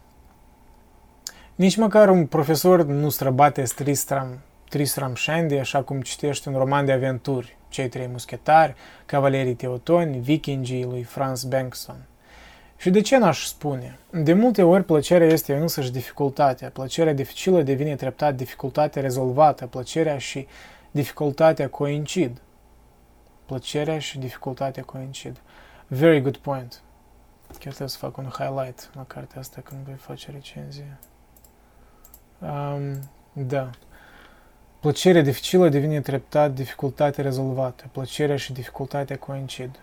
[1.55, 6.93] nici măcar un profesor nu străbate Tristram, Tristram Shandy așa cum citești un roman de
[6.93, 8.75] aventuri cei trei muschetari,
[9.07, 12.07] cavalerii teotoni, vikingii lui Franz Bengtson.
[12.81, 13.99] Și de ce n-aș spune?
[14.11, 16.71] De multe ori plăcerea este însăși dificultatea.
[16.71, 19.67] Plăcerea dificilă devine treptat dificultatea rezolvată.
[19.67, 20.47] Plăcerea și
[20.91, 22.41] dificultatea coincid.
[23.47, 25.41] Plăcerea și dificultatea coincid.
[25.87, 26.83] Very good point.
[27.49, 30.99] Chiar trebuie să fac un highlight la cartea asta când voi face recenzie.
[32.39, 33.71] Um, da.
[34.81, 37.85] Plăcerea dificilă devine treptat dificultate rezolvată.
[37.93, 39.79] Plăcerea și dificultatea coincid.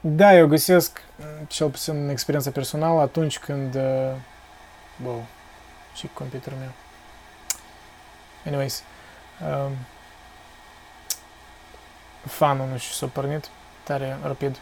[0.00, 1.02] Da, eu găsesc,
[1.46, 3.74] cel puțin în experiența personală, atunci când...
[3.74, 4.14] Uh,
[5.04, 5.24] wow,
[5.94, 6.70] ce computerul meu.
[8.46, 8.82] Anyways,
[9.42, 9.72] um,
[12.26, 13.48] fanul nu știu, s-a pornit
[13.82, 14.58] tare rapid.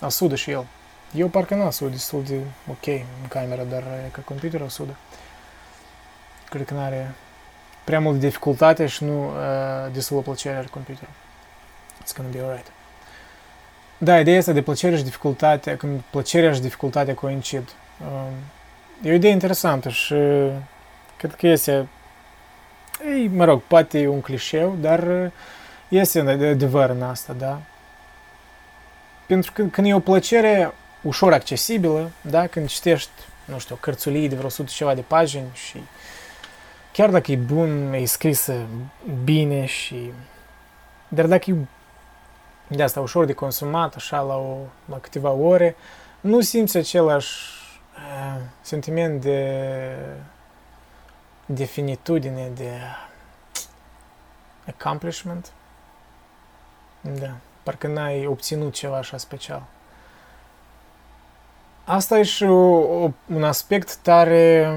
[0.00, 0.66] A sudă și el.
[1.14, 4.96] Eu parcă n-a sud destul de ok în camera, dar ca computerul sudă.
[6.48, 7.14] Cred că n-are
[7.84, 11.14] prea mult de dificultate și nu uh, destulă plăcere al computerul.
[12.02, 12.75] It's gonna be alright.
[13.98, 17.68] Da, ideea asta de plăcere și dificultate, când plăcerea și dificultatea coincid.
[18.00, 18.32] Um,
[19.02, 20.14] e o idee interesantă și
[21.16, 21.88] cred că este,
[23.14, 25.32] ei, mă rog, poate e un clișeu, dar
[25.88, 27.60] este adevăr în asta, da?
[29.26, 33.10] Pentru că când e o plăcere ușor accesibilă, da, când citești,
[33.44, 35.82] nu știu, o cărțulie de vreo 100 ceva de pagini și
[36.92, 38.54] chiar dacă e bun, e scrisă
[39.24, 40.10] bine și...
[41.08, 41.54] Dar dacă e
[42.68, 45.76] de asta ușor de consumat, așa la, o, la câteva ore,
[46.20, 47.52] nu simți același
[47.94, 49.92] uh, sentiment de,
[51.46, 52.70] de finitudine, de
[54.68, 55.52] accomplishment.
[57.00, 57.30] Da,
[57.62, 59.62] parcă n-ai obținut ceva așa special.
[61.84, 64.70] Asta e și o, o, un aspect tare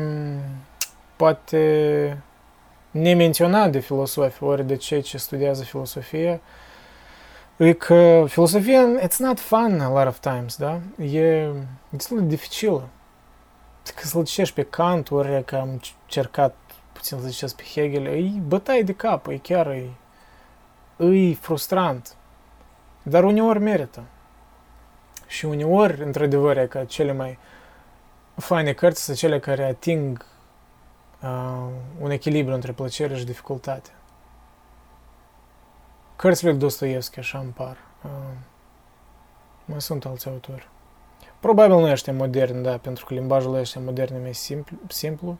[1.16, 2.18] poate
[2.92, 6.42] nemenționat de filosofi, ori de cei ce studiază filosofie,
[7.66, 10.80] e că filosofia, it's not fun a lot of times, da?
[11.04, 11.48] E
[11.90, 12.88] destul de dificilă.
[13.96, 16.56] Că să-l citești pe Kant, ori că am cercat
[16.92, 19.90] puțin să citesc pe Hegel, e bătaie de cap, e chiar e,
[21.06, 22.16] e frustrant.
[23.04, 24.04] Dar uneori merită.
[25.28, 27.38] Și uneori, într-adevăr, e ca cele mai
[28.36, 30.26] faine cărți sunt cele care ating
[31.22, 31.68] uh,
[32.00, 33.90] un echilibru între plăcere și dificultate.
[36.20, 37.78] Cărțile lui Dostoevski așa îmi par.
[38.04, 38.12] Uh,
[39.66, 40.68] mai sunt alți autori.
[41.40, 45.40] Probabil nu ești modern, da, pentru că limbajul ăsta modern e mai simplu, simplu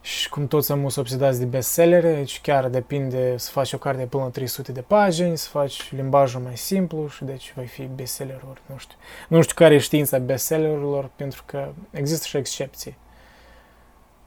[0.00, 4.22] și cum toți am obsedați de bestsellere, deci chiar depinde să faci o carte până
[4.22, 8.76] la 300 de pagini, să faci limbajul mai simplu și deci vai fi bestsellerul, nu
[8.76, 8.96] știu.
[9.28, 12.98] Nu știu care e știința bestsellerurilor, pentru că există și excepții.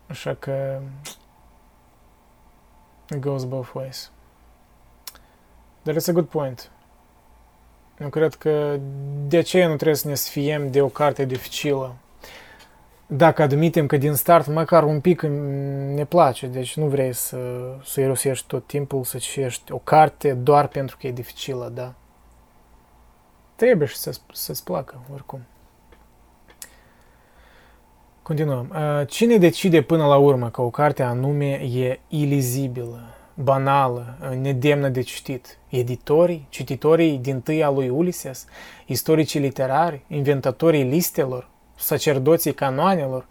[0.07, 0.81] Așa că
[3.09, 4.11] it goes both ways.
[5.83, 6.71] Dar it's a good point.
[7.99, 8.79] Eu cred că
[9.27, 11.95] de aceea nu trebuie să ne sfiem de o carte dificilă
[13.13, 15.21] dacă admitem că din start măcar un pic
[15.93, 17.37] ne place, deci nu vrei să,
[17.83, 21.93] să irosești tot timpul, să citești o carte doar pentru că e dificilă, da?
[23.55, 25.39] Trebuie și să, să-ți placă, oricum.
[28.21, 28.75] Continuăm.
[29.07, 33.03] Cine decide până la urmă că o carte anume e ilizibilă,
[33.43, 35.57] banală, nedemnă de citit?
[35.69, 38.45] Editorii, cititorii din tâia lui Ulises,
[38.85, 43.25] istoricii literari, inventatorii listelor, sacerdoții canoanelor,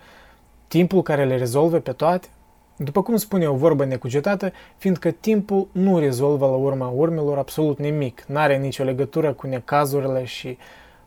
[0.69, 2.29] timpul care le rezolvă pe toate?
[2.77, 8.25] După cum spune o vorbă necugetată, fiindcă timpul nu rezolvă la urma urmelor absolut nimic,
[8.27, 10.59] n-are nicio legătură cu necazurile și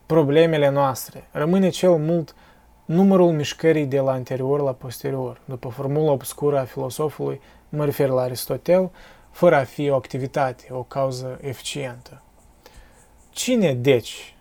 [0.05, 1.27] problemele noastre.
[1.31, 2.35] Rămâne cel mult
[2.85, 7.41] numărul mișcării de la anterior la posterior, după formula obscură a filosofului,
[7.75, 8.91] mă refer la Aristotel,
[9.31, 12.21] fără a fi o activitate, o cauză eficientă.
[13.29, 14.35] Cine, deci?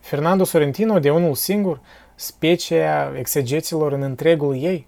[0.00, 1.80] Fernando Sorrentino de unul singur?
[2.14, 4.86] specia exegeților în întregul ei?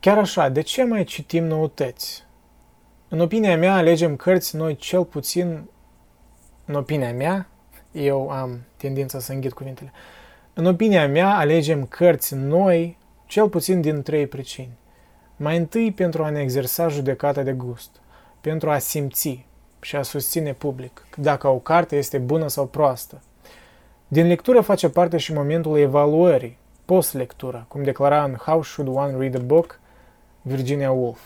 [0.00, 2.24] Chiar așa, de ce mai citim noutăți?
[3.08, 5.70] În opinia mea, alegem cărți noi cel puțin,
[6.64, 7.48] în opinia mea,
[7.92, 9.92] eu am tendința să înghit cuvintele,
[10.54, 14.80] în opinia mea, alegem cărți noi cel puțin din trei pricini.
[15.42, 17.90] Mai întâi pentru a ne exersa judecata de gust,
[18.40, 19.46] pentru a simți
[19.80, 23.20] și a susține public dacă o carte este bună sau proastă,
[24.08, 29.34] din lectură face parte și momentul evaluării, post-lectură, cum declara în How Should One Read
[29.34, 29.80] a Book
[30.42, 31.20] Virginia Woolf.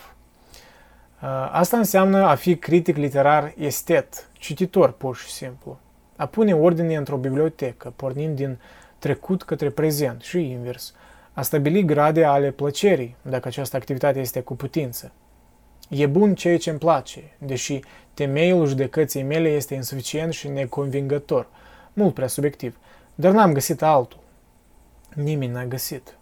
[1.21, 5.79] Uh, asta înseamnă a fi critic literar estet, cititor pur și simplu.
[6.15, 8.59] A pune ordine într-o bibliotecă, pornind din
[8.99, 10.93] trecut către prezent și invers.
[11.37, 15.11] A stabili grade ale plăcerii, dacă această activitate este cu putință.
[15.89, 17.79] E bun ceea ce îmi place, deși
[18.13, 21.47] temeiul judecății mele este insuficient și neconvingător–
[21.97, 22.77] mult prea subiectiv,
[23.15, 24.19] dar n-am găsit altul.
[25.13, 26.17] Nimeni n-a găsit.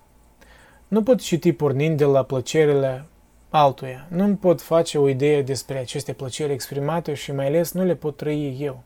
[0.88, 3.06] Nu pot citi pornind de la plăcerile
[3.50, 4.06] altuia.
[4.10, 8.18] Nu pot face o idee despre aceste plăceri exprimate și mai ales nu le pot
[8.18, 8.84] trăi eu.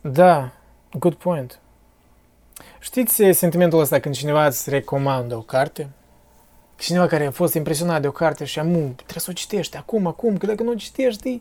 [0.00, 0.52] Da,
[0.98, 1.60] good point.
[2.86, 5.88] Știți sentimentul ăsta când cineva îți recomandă o carte?
[6.76, 10.06] Cineva care a fost impresionat de o carte și amu, trebuie să o citești acum,
[10.06, 11.40] acum, că dacă nu o citești,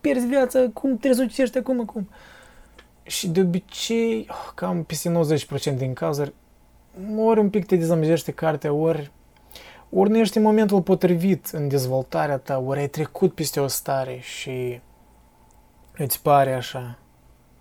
[0.00, 2.10] pierzi viața, cum trebuie să o citești acum, acum.
[3.02, 5.20] Și de obicei, oh, cam peste
[5.72, 6.34] 90% din cazuri,
[7.16, 9.10] ori un pic te dezamăgește cartea, ori,
[9.90, 14.18] ori nu ești în momentul potrivit în dezvoltarea ta, ori ai trecut peste o stare
[14.20, 14.80] și
[15.96, 16.98] îți pare așa,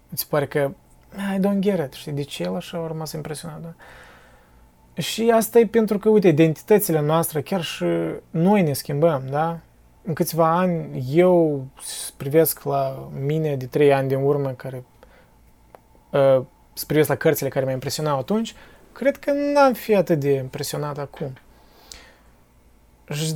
[0.10, 0.72] îți pare că
[1.16, 3.74] I don't get it, știi, de ce el așa a rămas impresionat, da?
[5.02, 7.86] Și asta e pentru că, uite, identitățile noastre, chiar și
[8.30, 9.60] noi ne schimbăm, da?
[10.04, 11.66] În câțiva ani, eu
[12.18, 14.84] privesc la mine de trei ani din urmă, care
[16.10, 16.42] uh,
[16.74, 18.56] să privesc la cărțile care m-au impresionat atunci,
[18.92, 21.34] cred că n-am fi atât de impresionat acum.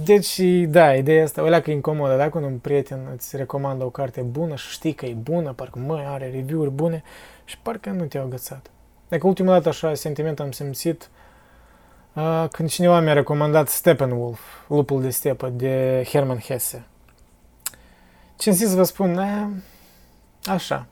[0.04, 2.30] Deci, da, ideea asta, o că e incomodă, da?
[2.30, 6.04] Când un prieten îți recomandă o carte bună și știi că e bună, parcă, măi,
[6.08, 7.04] are review-uri bune
[7.48, 8.72] și parcă nu te-au agățat.
[9.08, 11.10] Dacă ultima dată așa sentiment am simțit
[12.14, 16.86] uh, când cineva mi-a recomandat Steppenwolf, Lupul de stepă, de Hermann Hesse.
[18.38, 19.48] Ce să vă spun, uh,
[20.46, 20.86] așa,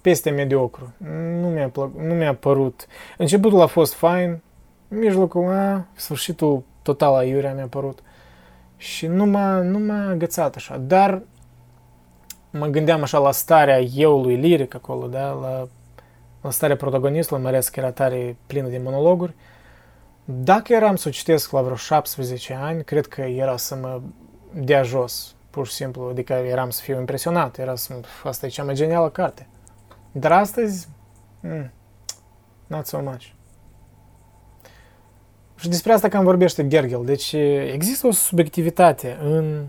[0.00, 0.92] peste mediocru.
[1.40, 2.86] Nu mi-a, plăc, nu mi-a părut.
[3.18, 4.40] Începutul a fost fain,
[4.88, 7.98] mijlocul, a, sfârșitul total a iurea mi-a părut.
[8.76, 10.76] Și nu m-a, nu m-a agățat așa.
[10.76, 11.22] Dar
[12.50, 15.30] mă gândeam așa la starea euului liric acolo, da?
[15.30, 15.68] la,
[16.42, 19.34] la starea protagonistului, mai ales că era tare plină de monologuri.
[20.24, 24.00] Dacă eram să o citesc la vreo 17 ani, cred că era să mă
[24.54, 28.64] dea jos, pur și simplu, adică eram să fiu impresionat, era să, asta e cea
[28.64, 29.46] mai genială carte.
[30.12, 30.88] Dar astăzi,
[31.40, 31.70] mm,
[32.66, 33.24] not so much.
[35.56, 37.04] Și despre asta cam vorbește Gergel.
[37.04, 37.32] Deci
[37.72, 39.66] există o subiectivitate în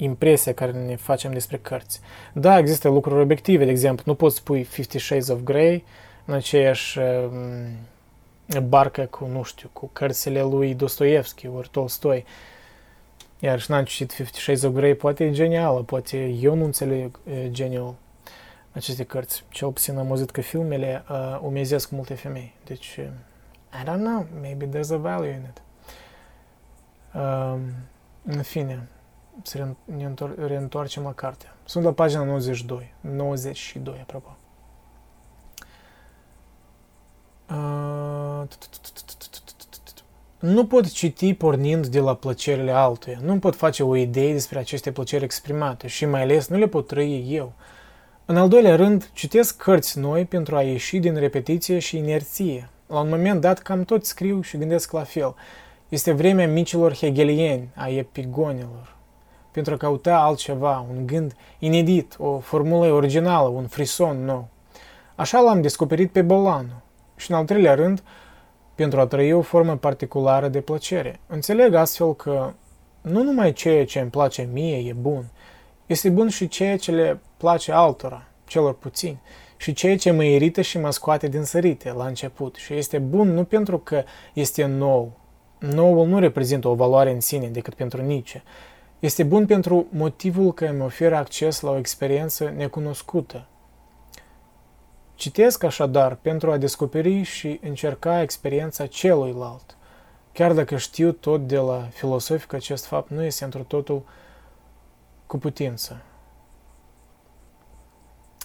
[0.00, 2.00] impresia care ne facem despre cărți.
[2.32, 5.84] Da, există lucruri obiective, de exemplu, nu poți pui Fifty Shades of Grey
[6.24, 12.24] în aceeași um, barcă cu, nu știu, cu cărțile lui Dostoevski ori Tolstoi.
[13.38, 17.18] Iar și n-am citit Fifty Shades of Grey, poate e genială, poate eu nu înțeleg
[17.46, 17.94] geniul
[18.72, 19.44] aceste cărți.
[19.48, 22.54] Cel puțin am auzit că filmele uh, umezesc multe femei.
[22.64, 22.98] Deci,
[23.72, 25.62] I don't know, maybe there's a value in it.
[27.14, 27.58] Uh,
[28.24, 28.88] în fine,
[29.42, 30.14] să ne
[30.46, 31.46] reîntoarcem la carte.
[31.64, 32.94] Sunt la pagina 92.
[33.00, 34.36] 92, apropo.
[40.38, 43.18] Nu pot citi pornind de la plăcerile altuia.
[43.22, 46.86] Nu pot face o idee despre aceste plăceri exprimate și mai ales nu le pot
[46.86, 47.52] trăi eu.
[48.24, 52.68] În al doilea rând, citesc cărți noi pentru a ieși din repetiție și inerție.
[52.86, 55.34] La un moment dat, cam tot scriu și gândesc la fel.
[55.88, 58.97] Este vremea micilor hegelieni, a epigonilor.
[59.50, 64.48] Pentru a căuta altceva, un gând inedit, o formulă originală, un frison nou.
[65.14, 66.82] Așa l-am descoperit pe Bolanu.
[67.16, 68.02] Și în al treilea rând,
[68.74, 71.20] pentru a trăi o formă particulară de plăcere.
[71.26, 72.52] Înțeleg astfel că
[73.00, 75.24] nu numai ceea ce îmi place mie e bun,
[75.86, 79.20] este bun și ceea ce le place altora, celor puțini,
[79.56, 82.54] și ceea ce mă irită și mă scoate din sărite la început.
[82.54, 85.12] Și este bun nu pentru că este nou.
[85.58, 88.42] Noul nu reprezintă o valoare în sine decât pentru Nietzsche.
[88.98, 93.46] Este bun pentru motivul că îmi oferă acces la o experiență necunoscută,
[95.18, 99.76] Citesc așadar pentru a descoperi și încerca experiența celuilalt,
[100.32, 104.02] chiar dacă știu tot de la filosofi că acest fapt nu este într totul
[105.26, 106.02] cu putință.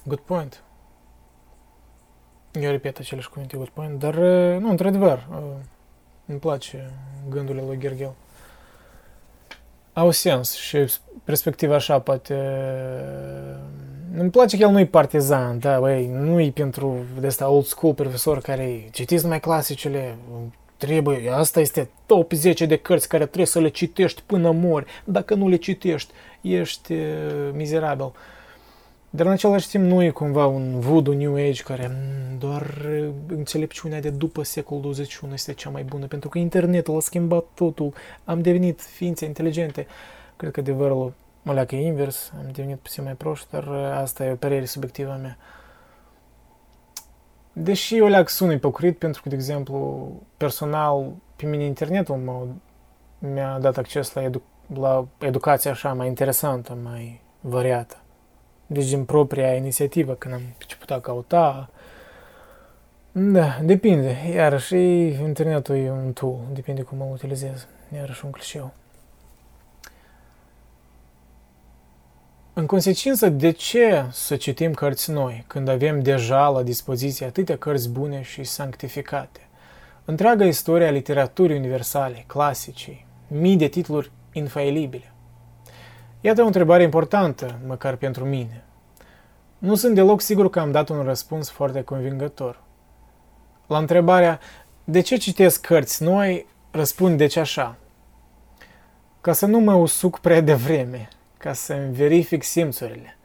[0.05, 0.63] Good point.
[2.51, 4.15] Eu repet aceleași cuvinte, good point, dar,
[4.59, 5.27] nu, într-adevăr,
[6.25, 6.91] îmi place
[7.29, 8.13] gândurile lui Gergel.
[9.93, 10.77] Au sens și
[11.23, 12.35] perspectiva așa poate
[14.17, 18.39] îmi place că el nu-i partizan, da, băi, nu-i pentru de asta old school profesor
[18.41, 20.17] care citiți numai clasicele,
[20.77, 24.85] trebuie, asta este top 10 de cărți care trebuie să le citești până mori.
[25.03, 26.99] Dacă nu le citești, ești uh,
[27.53, 28.11] mizerabil.
[29.15, 32.79] Dar în același timp nu e cumva un voodoo New Age care mm, doar
[33.27, 37.93] înțelepciunea de după secolul 21 este cea mai bună, pentru că internetul a schimbat totul,
[38.23, 39.87] am devenit ființe inteligente.
[40.35, 43.67] Cred că adevărul mă leacă invers, am devenit puțin mai proști, dar
[44.01, 45.37] asta e o părere subiectivă a mea.
[47.53, 52.45] Deși eu leac sună ipocrit, pentru că, de exemplu, personal, pe mine internetul mă,
[53.19, 54.41] mi-a dat acces la, edu-
[54.73, 58.02] la educație așa mai interesantă, mai variată.
[58.73, 61.69] Deci din propria inițiativă, când am început a căuta,
[63.11, 64.17] da, depinde.
[64.33, 67.67] Iarăși, internetul e un tool, depinde cum îl utilizez.
[67.95, 68.73] Iarăși un clișeu.
[72.53, 77.89] În consecință, de ce să citim cărți noi, când avem deja la dispoziție atâtea cărți
[77.89, 79.39] bune și sanctificate?
[80.05, 85.12] Întreaga istoria literaturii universale, clasicii, mii de titluri infailibile.
[86.25, 88.63] Iată o întrebare importantă, măcar pentru mine.
[89.57, 92.61] Nu sunt deloc sigur că am dat un răspuns foarte convingător.
[93.67, 94.39] La întrebarea
[94.83, 97.75] de ce citesc cărți noi, răspund deci așa.
[99.21, 101.07] Ca să nu mă usuc prea devreme,
[101.37, 103.17] ca să-mi verific simțurile,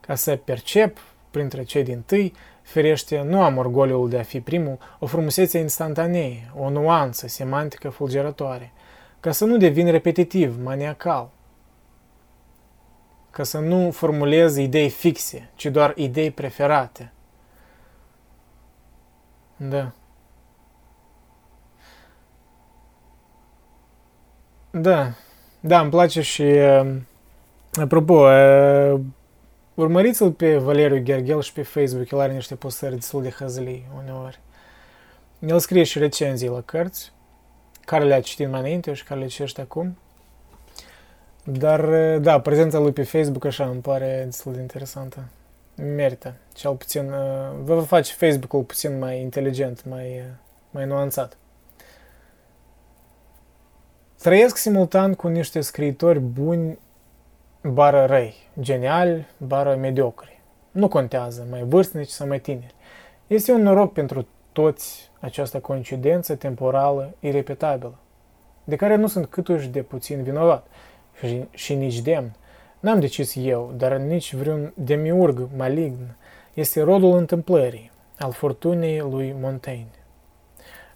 [0.00, 0.98] ca să percep
[1.30, 2.32] printre cei din tâi,
[2.62, 8.72] ferește, nu am orgoliul de a fi primul, o frumusețe instantanee, o nuanță semantică fulgerătoare,
[9.20, 11.30] ca să nu devin repetitiv, maniacal,
[13.36, 17.12] ca să nu formulez idei fixe, ci doar idei preferate.
[19.56, 19.92] Da.
[24.70, 25.12] Da.
[25.60, 26.96] Da, îmi place și uh,
[27.72, 29.00] Apropo, uh,
[29.74, 34.40] urmăriți-l pe Valeriu Gherghel și pe Facebook, el are niște postări destul de hăzlii uneori.
[35.38, 37.12] El scrie și recenzii la cărți,
[37.84, 39.96] care le-a citit mai înainte și care le citește acum.
[41.48, 41.88] Dar,
[42.18, 45.24] da, prezența lui pe Facebook așa îmi pare destul de interesantă.
[45.76, 46.34] Merită.
[46.54, 47.10] Cel puțin,
[47.62, 50.22] vă va face Facebook-ul puțin mai inteligent, mai,
[50.70, 51.36] mai nuanțat.
[54.18, 56.78] Trăiesc simultan cu niște scriitori buni
[57.62, 60.40] bară răi, geniali, bară mediocri.
[60.70, 62.74] Nu contează mai vârstnici sau mai tineri.
[63.26, 67.98] Este un noroc pentru toți această coincidență temporală irepetabilă,
[68.64, 70.66] de care nu sunt câtuși de puțin vinovat
[71.18, 72.36] și, și nici demn.
[72.80, 76.16] N-am decis eu, dar nici vreun demiurg malign.
[76.54, 80.04] Este rodul întâmplării, al fortunei lui Montaigne.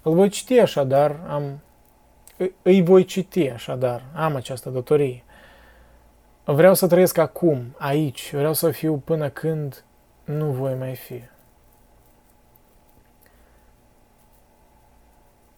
[0.03, 1.61] Îl voi citi așadar, am,
[2.63, 5.25] îi voi citi așadar, am această datorie.
[6.45, 9.85] Vreau să trăiesc acum, aici, vreau să fiu până când
[10.25, 11.23] nu voi mai fi.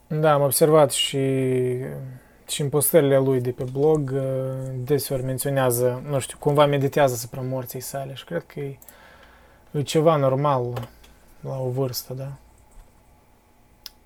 [0.07, 1.19] Da, am observat și,
[2.53, 4.23] și în postările lui de pe blog uh,
[4.85, 8.79] deseori menționează, nu știu, cumva meditează asupra morții sale și cred că e,
[9.71, 10.89] e ceva normal
[11.41, 12.33] la o vârstă, da?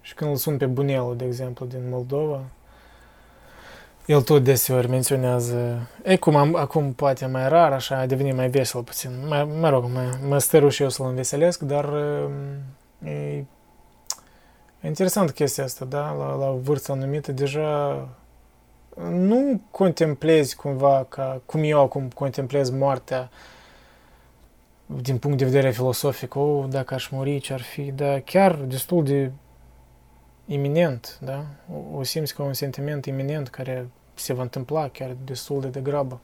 [0.01, 2.43] Și când îl sun pe bunelul, de exemplu, din Moldova,
[4.07, 8.49] El tot deseori menționează, e cum am, acum poate mai rar, așa a devenit mai
[8.49, 9.11] vesel puțin.
[9.29, 13.45] Mă, mă rog, mă, mă stăruș și eu să-l înveselesc, dar um, e,
[14.81, 16.13] e interesant chestia asta, da?
[16.13, 18.09] La, la vârsta anumită deja
[19.11, 23.31] nu contemplezi cumva ca cum eu acum contemplez moartea
[24.87, 29.05] din punct de vedere filosofic, oh, dacă aș muri, ce ar fi, dar chiar destul
[29.05, 29.31] de
[30.47, 31.45] iminent, da?
[31.73, 36.21] O, o simți ca un sentiment iminent care se va întâmpla chiar destul de degrabă.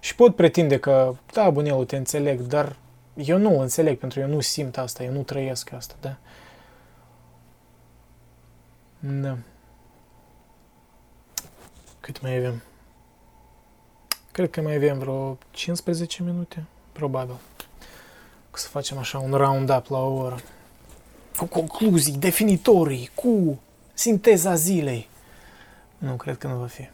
[0.00, 2.76] Și pot pretinde că, da, bunelul, te înțeleg, dar
[3.14, 6.16] eu nu înțeleg, pentru că eu nu simt asta, eu nu trăiesc asta, da?
[8.98, 9.36] Da.
[12.04, 12.62] Cât mai avem?
[14.32, 17.34] Cred că mai avem vreo 15 minute, probabil.
[18.50, 20.36] Că să facem așa un round-up la o oră.
[21.36, 23.60] Cu concluzii definitorii, cu
[23.94, 25.08] sinteza zilei.
[25.98, 26.88] Nu, cred că nu va fi.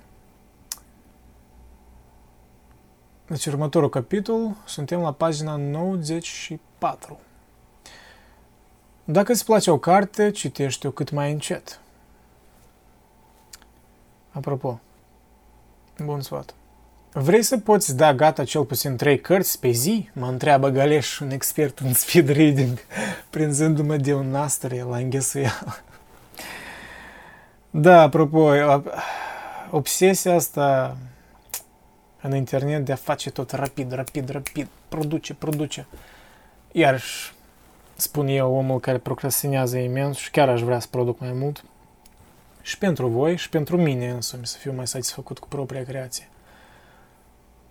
[3.26, 7.18] Deci următorul capitol, suntem la pagina 94.
[9.04, 11.80] Dacă îți place o carte, citește-o cât mai încet.
[14.30, 14.80] Apropo,
[16.04, 16.54] bun sfat.
[17.12, 20.08] Vrei să poți da gata cel puțin trei cărți pe zi?
[20.12, 22.78] Mă întreabă Galeș, un expert în speed reading,
[23.30, 25.82] prinzându-mă de un nastere la înghesuială.
[27.70, 28.50] Da, apropo,
[29.70, 30.96] obsesia asta
[32.20, 35.86] în internet de a face tot rapid, rapid, rapid, produce, produce.
[36.72, 37.32] Iarăși,
[37.94, 41.64] spun eu, omul care procrastinează imens și chiar aș vrea să produc mai mult.
[42.70, 46.28] Și pentru voi și pentru mine însumi să fiu mai satisfăcut cu propria creație.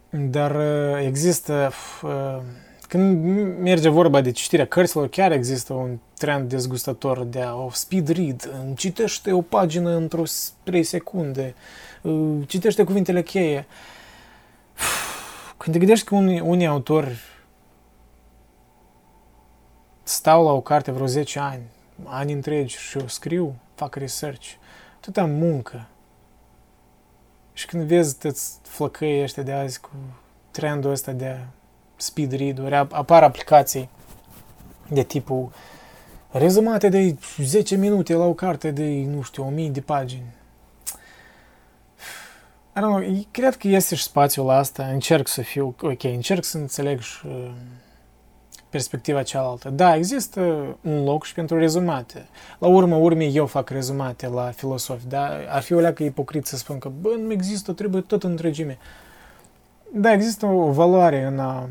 [0.09, 1.71] Dar uh, există,
[2.03, 2.41] uh,
[2.87, 3.23] când
[3.59, 8.51] merge vorba de citirea cărților, chiar există un trend dezgustător de a o speed read.
[8.75, 10.23] Citește o pagină într-o
[10.63, 11.55] 3 secunde.
[12.01, 13.67] Uh, citește cuvintele cheie.
[15.57, 17.17] Când te gândești că unii, unii autori
[20.03, 21.63] stau la o carte vreo 10 ani,
[22.03, 24.58] ani întregi și o scriu, fac research,
[24.99, 25.87] atâta muncă,
[27.53, 29.89] și când vezi toți flăcăii ăștia de azi cu
[30.51, 31.37] trendul ăsta de
[31.95, 33.89] speed read-uri, apar aplicații
[34.89, 35.51] de tipul
[36.31, 40.33] rezumate de 10 minute la o carte de, nu știu, 1000 de pagini.
[42.75, 46.43] I don't know, cred că este și spațiul la asta, încerc să fiu, ok, încerc
[46.43, 47.51] să înțeleg și uh,
[48.69, 49.69] perspectiva cealaltă.
[49.69, 50.41] Da, există
[50.81, 52.27] un loc și pentru rezumate.
[52.59, 55.29] La urmă, urmei, eu fac rezumate la filosofi, da?
[55.49, 58.77] Ar fi o leacă ipocrit să spun că, bă, nu există, trebuie tot întregime.
[59.93, 61.69] Da, există o valoare în a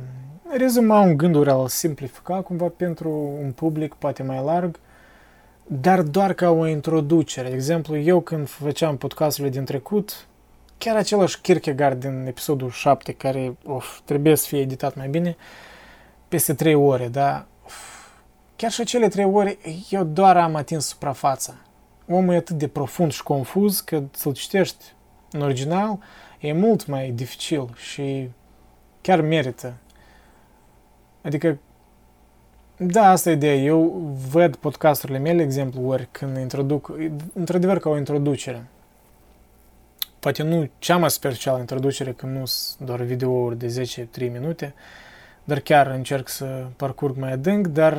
[0.56, 3.10] rezuma un gânduri, a simplifica cumva pentru
[3.42, 4.78] un public poate mai larg,
[5.66, 7.48] dar doar ca o introducere.
[7.48, 10.26] De exemplu, eu când făceam podcasturile din trecut,
[10.78, 15.67] chiar același Kierkegaard din episodul 7, care of, trebuie să fie editat mai bine, uh,
[16.28, 17.46] peste trei ore, da?
[18.56, 19.58] Chiar și acele trei ore,
[19.90, 21.54] eu doar am atins suprafața.
[22.08, 24.84] Omul e atât de profund și confuz că să-l citești
[25.30, 25.98] în original
[26.40, 28.28] e mult mai dificil și
[29.00, 29.74] chiar merită.
[31.22, 31.58] Adică,
[32.76, 33.54] da, asta e ideea.
[33.54, 36.92] Eu văd podcasturile mele, exemplu, ori când introduc,
[37.34, 38.64] într-adevăr ca o introducere.
[40.18, 43.82] Poate nu cea mai specială introducere, când nu sunt doar videouri de
[44.18, 44.74] 10-3 minute,
[45.48, 47.98] dar chiar încerc să parcurg mai adânc, dar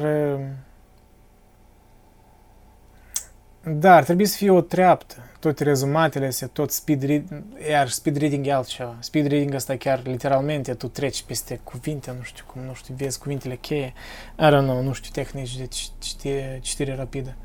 [3.64, 5.16] da, ar trebui să fie o treaptă.
[5.40, 8.96] Toate rezumatele astea, tot speed reading, iar speed reading e altceva.
[9.00, 13.20] Speed reading asta chiar literalmente, tu treci peste cuvinte, nu știu cum, nu știu, vezi
[13.20, 13.94] cuvintele cheie.
[14.40, 15.68] I don't know, nu știu tehnici de
[16.00, 17.36] citire, citire rapidă.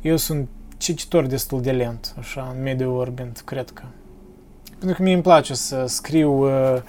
[0.00, 3.82] Eu sunt cititor destul de lent, așa, în mediul orbind, cred că.
[4.78, 6.82] Pentru că mie îmi place să scriu uh,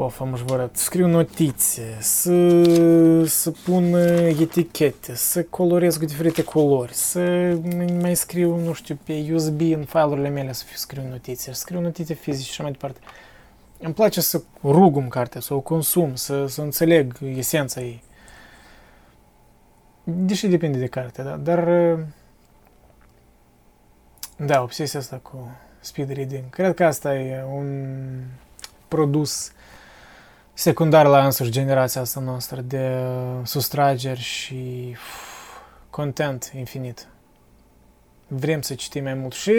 [0.00, 0.76] Of, am jurăt.
[0.76, 3.94] Scriu notițe, să, să pun
[4.40, 7.20] etichete, să colorez cu diferite culori, să
[8.00, 12.14] mai scriu, nu știu, pe USB în file-urile mele să scriu notițe, să scriu notițe
[12.14, 12.98] fizice și mai departe.
[13.78, 18.02] Îmi place să rugum cartea, să o consum, să, să înțeleg esența ei.
[20.04, 21.36] Deși depinde de carte, da?
[21.36, 21.68] Dar
[24.36, 26.50] da, obsesia asta cu speed reading.
[26.50, 27.96] Cred că asta e un
[28.88, 29.52] produs
[30.58, 32.96] secundar la însuși generația asta noastră de
[33.44, 34.96] sustrageri și
[35.90, 37.06] content infinit.
[38.26, 39.32] Vrem să citim mai mult.
[39.32, 39.52] Și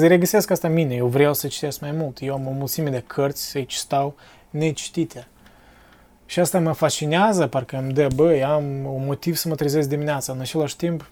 [0.00, 0.94] regăsesc asta în mine.
[0.94, 2.18] Eu vreau să citesc mai mult.
[2.20, 4.14] Eu am o mulțime de cărți, aici stau
[4.50, 5.26] necitite.
[6.26, 10.32] Și asta mă fascinează, parcă îmi dă, băi, am un motiv să mă trezesc dimineața.
[10.32, 11.10] În același timp,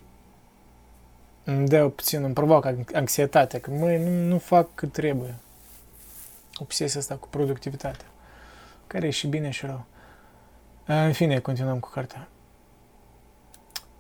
[1.45, 5.35] îmi dă puțin, îmi provoacă anxietate, că măi, nu, nu fac cât trebuie.
[6.59, 8.07] Obsesia asta cu productivitatea,
[8.93, 9.85] care e și bine și rău.
[10.87, 12.29] În fine, continuăm cu cartea.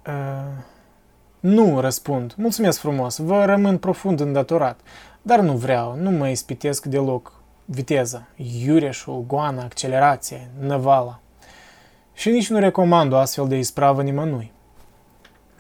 [0.07, 0.65] Uh,
[1.41, 2.35] nu, răspund.
[2.37, 4.81] Mulțumesc frumos, vă rămân profund îndatorat.
[5.23, 7.33] Dar nu vreau, nu mă ispitesc deloc
[7.65, 8.27] viteza,
[8.65, 11.21] iureșul, goana, accelerație, năvala.
[12.13, 14.53] Și nici nu recomand o astfel de ispravă nimănui.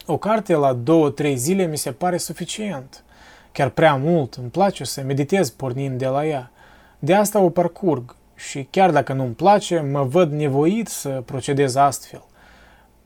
[0.07, 3.05] O carte la două-trei zile mi se pare suficient.
[3.53, 6.51] Chiar prea mult, îmi place să meditez pornind de la ea.
[6.99, 8.17] De asta o parcurg
[8.49, 12.25] și chiar dacă nu-mi place, mă văd nevoit să procedez astfel.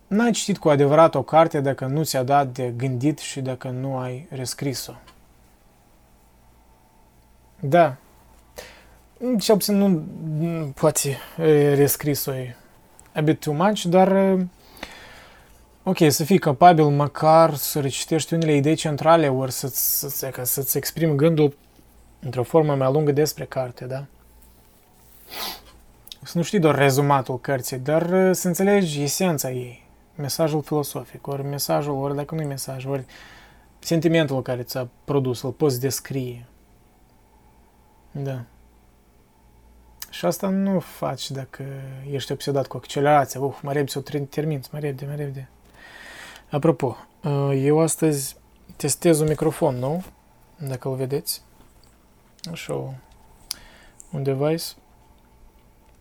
[0.06, 3.96] N-ai citit cu adevărat o carte dacă nu ți-a dat de gândit și dacă nu
[3.96, 4.92] ai rescris-o.
[7.60, 7.96] Da.
[9.38, 10.04] Și puțin nu
[10.74, 11.18] poate
[11.74, 12.56] rescris-o e
[13.12, 14.38] a bit too much, dar
[15.82, 21.16] ok, să fii capabil măcar să recitești unele idei centrale ori să-ți, să-ți, să-ți exprimi
[21.16, 21.56] gândul
[22.20, 24.04] într-o formă mai lungă despre carte, da?
[26.22, 29.84] Să nu știi doar rezumatul cărții, dar să înțelegi esența ei
[30.16, 33.04] mesajul filosofic, ori mesajul, ori dacă nu e mesaj, ori
[33.78, 36.46] sentimentul care ți-a produs, îl poți descrie.
[38.10, 38.44] Da.
[40.10, 41.64] Și asta nu faci dacă
[42.10, 43.40] ești obsedat cu accelerația.
[43.40, 45.48] Uf, mai repede să o termin, mai repede, mai repede.
[46.50, 46.96] Apropo,
[47.54, 48.36] eu astăzi
[48.76, 50.02] testez un microfon nou,
[50.58, 51.42] dacă îl vedeți.
[52.52, 52.94] Așa,
[54.12, 54.64] un device.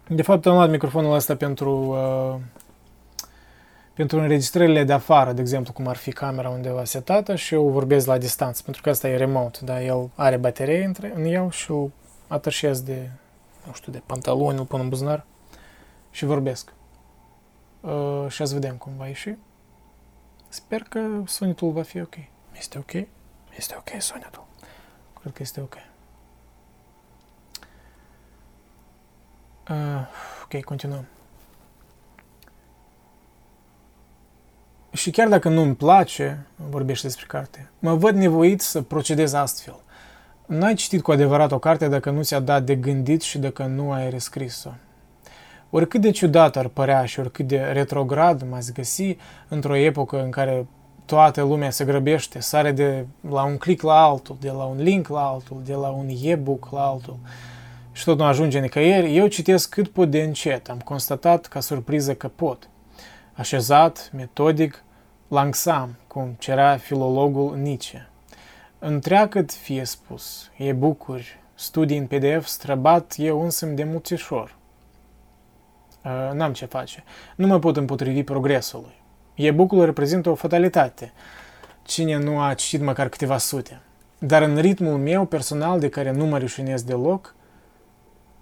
[0.09, 2.39] De fapt, am luat microfonul ăsta pentru uh,
[3.95, 8.07] pentru înregistrările de afară, de exemplu, cum ar fi camera undeva setată și eu vorbesc
[8.07, 11.71] la distanță, pentru că asta e remote, da, el are baterie între, în el și
[11.71, 11.89] o
[12.27, 13.09] atașez de,
[13.65, 15.25] nu știu, de pantaloni, îl pun în buzunar
[16.11, 16.73] și vorbesc.
[17.81, 19.35] Uh, și azi vedem cum va ieși.
[20.47, 22.15] Sper că sunetul va fi ok.
[22.57, 22.93] Este ok?
[23.57, 24.45] Este ok sunetul.
[25.21, 25.75] Cred că este ok.
[29.69, 29.75] Uh,
[30.43, 31.05] ok, continuăm.
[34.91, 39.75] Și chiar dacă nu îmi place, vorbește despre carte, mă văd nevoit să procedez astfel.
[40.45, 43.91] N-ai citit cu adevărat o carte dacă nu ți-a dat de gândit și dacă nu
[43.91, 44.69] ai rescris-o.
[45.69, 50.67] Oricât de ciudat ar părea și oricât de retrograd m-ați găsi într-o epocă în care
[51.05, 55.07] toată lumea se grăbește, sare de la un click la altul, de la un link
[55.07, 57.17] la altul, de la un e-book la altul
[57.95, 60.69] și tot nu ajunge nicăieri, eu citesc cât pot de încet.
[60.69, 62.69] Am constatat ca surpriză că pot.
[63.33, 64.83] Așezat, metodic,
[65.27, 68.09] langsam, cum cerea filologul Nietzsche.
[68.79, 74.55] Întreagăt fie spus, e bucuri, studii în PDF străbat eu însumi de mulțișor.
[76.33, 77.03] N-am ce face.
[77.35, 78.95] Nu mă pot împotrivi progresului.
[79.33, 81.13] E-book-ul reprezintă o fatalitate.
[81.83, 83.81] Cine nu a citit măcar câteva sute.
[84.17, 87.35] Dar în ritmul meu personal, de care nu mă rușinez deloc,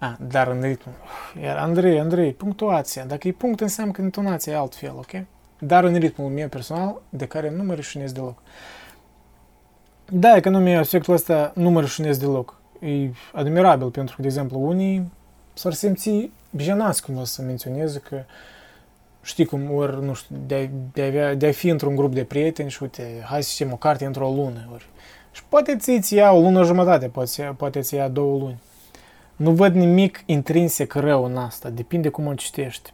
[0.04, 0.94] a, dar în ritmul...
[1.42, 3.04] Iar Andrei, Andrei, punctuația.
[3.04, 5.24] Dacă e punct, înseamnă că intonația e altfel, ok?
[5.66, 8.42] dar în ritmul meu personal, de care nu mă rușinez deloc.
[10.10, 12.60] Da, economia, aspectul ăsta nu mă rușinez deloc.
[12.80, 15.12] E admirabil, pentru că, de exemplu, unii
[15.52, 18.22] s-ar simți jenați cumva să menționeze că
[19.22, 22.70] știi cum, ori, nu știu, de, de, avea, de a fi într-un grup de prieteni
[22.70, 24.88] și uite, hai să citim o carte într-o lună, ori.
[25.32, 28.58] Și poate ți ia o lună jumătate, poate, poate ți ia două luni.
[29.36, 32.92] Nu văd nimic intrinsec rău în asta, depinde cum o citești.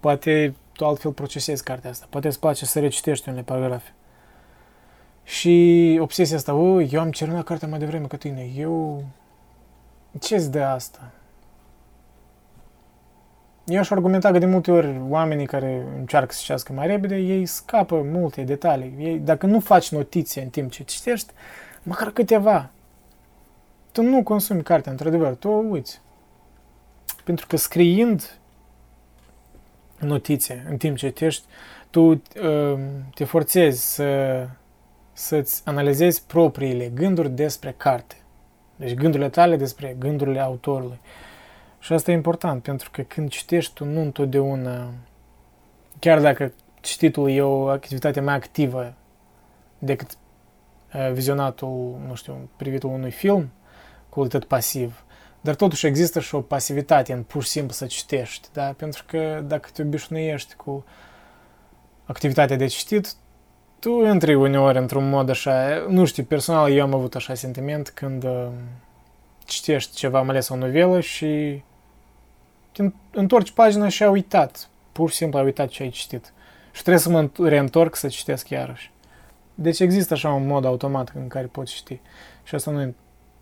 [0.00, 2.06] Poate tu altfel procesezi cartea asta.
[2.10, 3.92] Poate îți place să recitești unele paragrafe.
[5.24, 9.04] Și obsesia asta, o, eu am cerunat cartea mai devreme ca tine, eu...
[10.20, 11.10] Ce-ți dă asta?
[13.64, 17.46] Eu aș argumenta că de multe ori oamenii care încearcă să citească mai repede, ei
[17.46, 18.94] scapă multe detalii.
[18.98, 21.32] Ei, dacă nu faci notiție în timp ce citești,
[21.82, 22.70] măcar câteva.
[23.92, 26.00] Tu nu consumi cartea, într-adevăr, tu o uiți.
[27.24, 28.38] Pentru că scriind
[29.98, 31.44] notițe în timp ce citești,
[31.90, 32.78] tu uh,
[33.14, 34.46] te forțezi să,
[35.12, 38.16] să-ți analizezi propriile gânduri despre carte.
[38.76, 41.00] Deci gândurile tale despre gândurile autorului.
[41.78, 44.90] Și asta e important, pentru că când citești, tu nu întotdeauna,
[45.98, 48.94] chiar dacă cititul e o activitate mai activă
[49.78, 50.10] decât
[50.94, 53.50] uh, vizionatul, nu știu, privitul unui film,
[54.18, 55.04] cu tot pasiv,
[55.40, 58.62] dar totuși există și o pasivitate în pur și simplu să citești, da?
[58.62, 60.84] Pentru că dacă te obișnuiești cu
[62.04, 63.12] activitatea de citit,
[63.78, 68.24] tu intri uneori într-un mod așa, nu știu, personal eu am avut așa sentiment când
[68.24, 68.48] uh,
[69.44, 71.62] citești ceva, mai ales o novelă și
[72.72, 76.32] te întorci pagina și ai uitat, pur și simplu ai uitat ce ai citit.
[76.72, 78.92] Și trebuie să mă reîntorc să citesc iarăși.
[79.54, 82.00] Deci există așa un mod automat în care poți ști.
[82.42, 82.94] Și asta nu e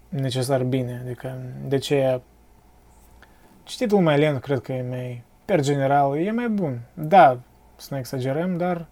[0.09, 1.01] necesar bine.
[1.05, 1.39] Adică,
[1.69, 2.21] de ce
[3.63, 6.81] cititul mai lent cred că e mai, per general, e mai bun.
[6.95, 7.39] Da,
[7.77, 8.87] să nu exagerăm, dar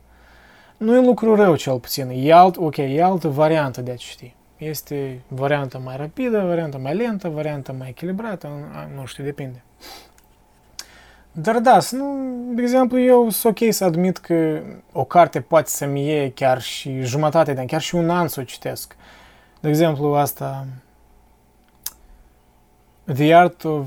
[0.77, 2.11] nu e lucru rău cel puțin.
[2.15, 4.35] E alt, ok, e altă variantă de a citi.
[4.57, 8.49] Este varianta mai rapidă, varianta mai lentă, varianta mai echilibrată,
[8.97, 9.62] nu știu, depinde.
[11.33, 12.17] Dar da, nu,
[12.55, 14.61] de exemplu, eu sunt ok să admit că
[14.93, 18.41] o carte poate să-mi iei chiar și jumătate de an, chiar și un an să
[18.41, 18.97] o citesc.
[19.61, 20.67] De exemplu, asta
[23.07, 23.87] The Art of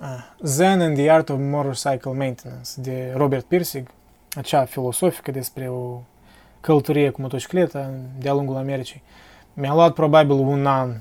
[0.00, 3.88] uh, Zen and the Art of Motorcycle Maintenance de Robert Pirsig,
[4.36, 6.00] acea filosofică despre o
[6.60, 9.02] călătorie cu motocicletă de-a lungul Americii.
[9.54, 10.94] Mi-a luat probabil un an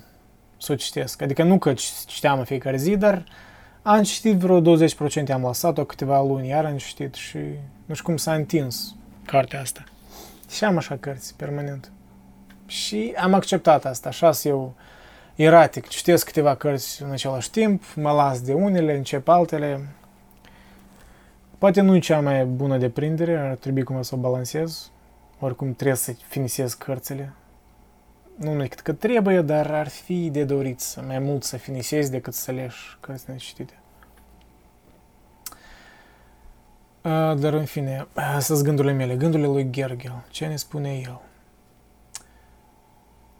[0.57, 1.21] să o citesc.
[1.21, 1.73] Adică nu că
[2.05, 3.23] citeam în fiecare zi, dar
[3.81, 4.65] am citit vreo 20%,
[5.33, 7.37] am lăsat-o câteva luni, iar am citit și
[7.85, 8.95] nu știu cum s-a întins
[9.25, 9.83] cartea asta.
[10.49, 11.91] Și am așa cărți, permanent.
[12.65, 14.75] Și am acceptat asta, așa eu
[15.37, 19.87] eratic, citesc câteva cărți în același timp, mă las de unele, încep altele.
[21.57, 24.91] Poate nu e cea mai bună deprindere, ar trebui cumva să o balancez.
[25.39, 27.33] Oricum trebuie să finisez cărțile.
[28.35, 32.11] Nu numai cât că trebuie, dar ar fi de dorit să mai mult să finisezi
[32.11, 33.73] decât să leși cărți necitite.
[37.35, 40.23] Dar în fine, astea gândurile mele, gândurile lui Gergel.
[40.29, 41.21] Ce ne spune el?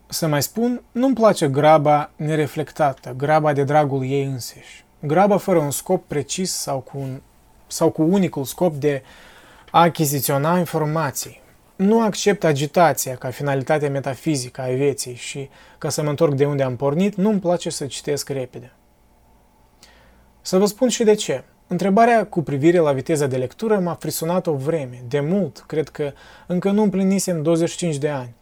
[0.10, 4.86] Să mai spun, nu-mi place graba nereflectată, graba de dragul ei înseși.
[5.00, 7.22] Graba fără un scop precis sau cu, un,
[7.68, 9.04] sau cu unicul scop de
[9.72, 11.42] a achiziționa informații.
[11.76, 16.64] Nu accept agitația ca finalitate metafizică a vieții și, ca să mă întorc de unde
[16.64, 18.72] am pornit, nu-mi place să citesc repede.
[20.42, 21.44] Să vă spun și de ce.
[21.68, 26.12] Întrebarea cu privire la viteza de lectură m-a frisunat o vreme, de mult, cred că
[26.48, 28.34] încă nu împlinisem 25 de ani.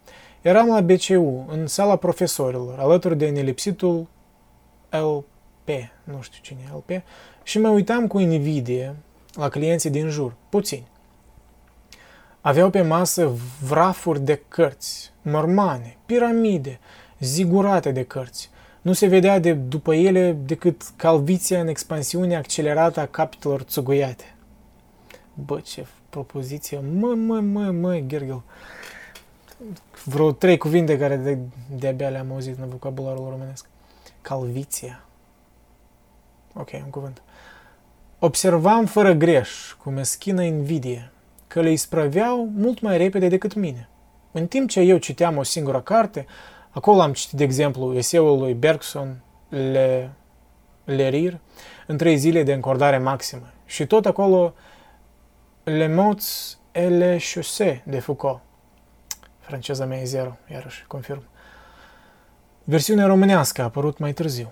[0.45, 4.07] Eram la BCU, în sala profesorilor, alături de nelipsitul
[4.89, 5.69] LP,
[6.03, 7.03] nu știu cine e LP,
[7.43, 8.95] și mă uitam cu invidie
[9.33, 10.87] la clienții din jur, puțini.
[12.41, 13.31] Aveau pe masă
[13.67, 16.79] vrafuri de cărți, mormane, piramide,
[17.19, 18.49] zigurate de cărți.
[18.81, 24.35] Nu se vedea de după ele decât calviția în expansiune accelerată a capitelor țuguiate.
[25.33, 26.79] Bă, ce propoziție!
[26.99, 28.43] Mă, mă, mă, mă, Gergel!
[30.03, 31.37] Vreo trei cuvinte care de,
[31.75, 33.65] de-abia le-am auzit în vocabularul românesc.
[34.21, 35.05] Calviția.
[36.53, 37.21] Ok, un cuvânt.
[38.19, 41.11] Observam fără greș, cu meschină invidie,
[41.47, 43.89] că le isprăveau mult mai repede decât mine.
[44.31, 46.25] În timp ce eu citeam o singură carte,
[46.69, 50.11] acolo am citit, de exemplu, eseul lui Bergson, Le,
[50.85, 51.39] Lerir,
[51.87, 53.53] în trei zile de încordare maximă.
[53.65, 54.53] Și tot acolo
[55.63, 58.39] Le Mots et le Chaussées de Foucault.
[59.45, 61.23] Franceza mea e zero, iarăși, confirm.
[62.63, 64.51] Versiunea românească a apărut mai târziu.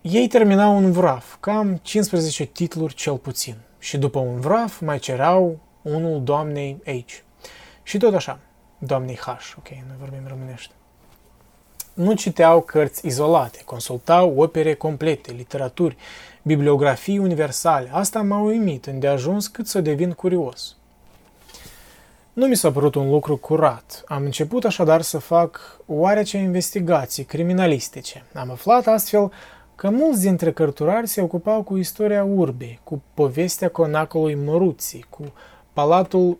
[0.00, 5.58] Ei terminau un vraf, cam 15 titluri cel puțin, și după un vraf mai cereau
[5.82, 7.12] unul doamnei H.
[7.82, 8.38] Și tot așa,
[8.78, 9.28] doamnei H,
[9.58, 10.74] ok, noi vorbim românește.
[11.94, 15.96] Nu citeau cărți izolate, consultau opere complete, literaturi,
[16.42, 17.88] bibliografii universale.
[17.92, 20.76] Asta m-a uimit îndeajuns cât să devin curios.
[22.34, 24.04] Nu mi s-a părut un lucru curat.
[24.06, 28.24] Am început așadar să fac oarece investigații criminalistice.
[28.34, 29.32] Am aflat astfel
[29.74, 35.32] că mulți dintre cărturari se ocupau cu istoria urbei, cu povestea conacului Măruții, cu
[35.72, 36.38] palatul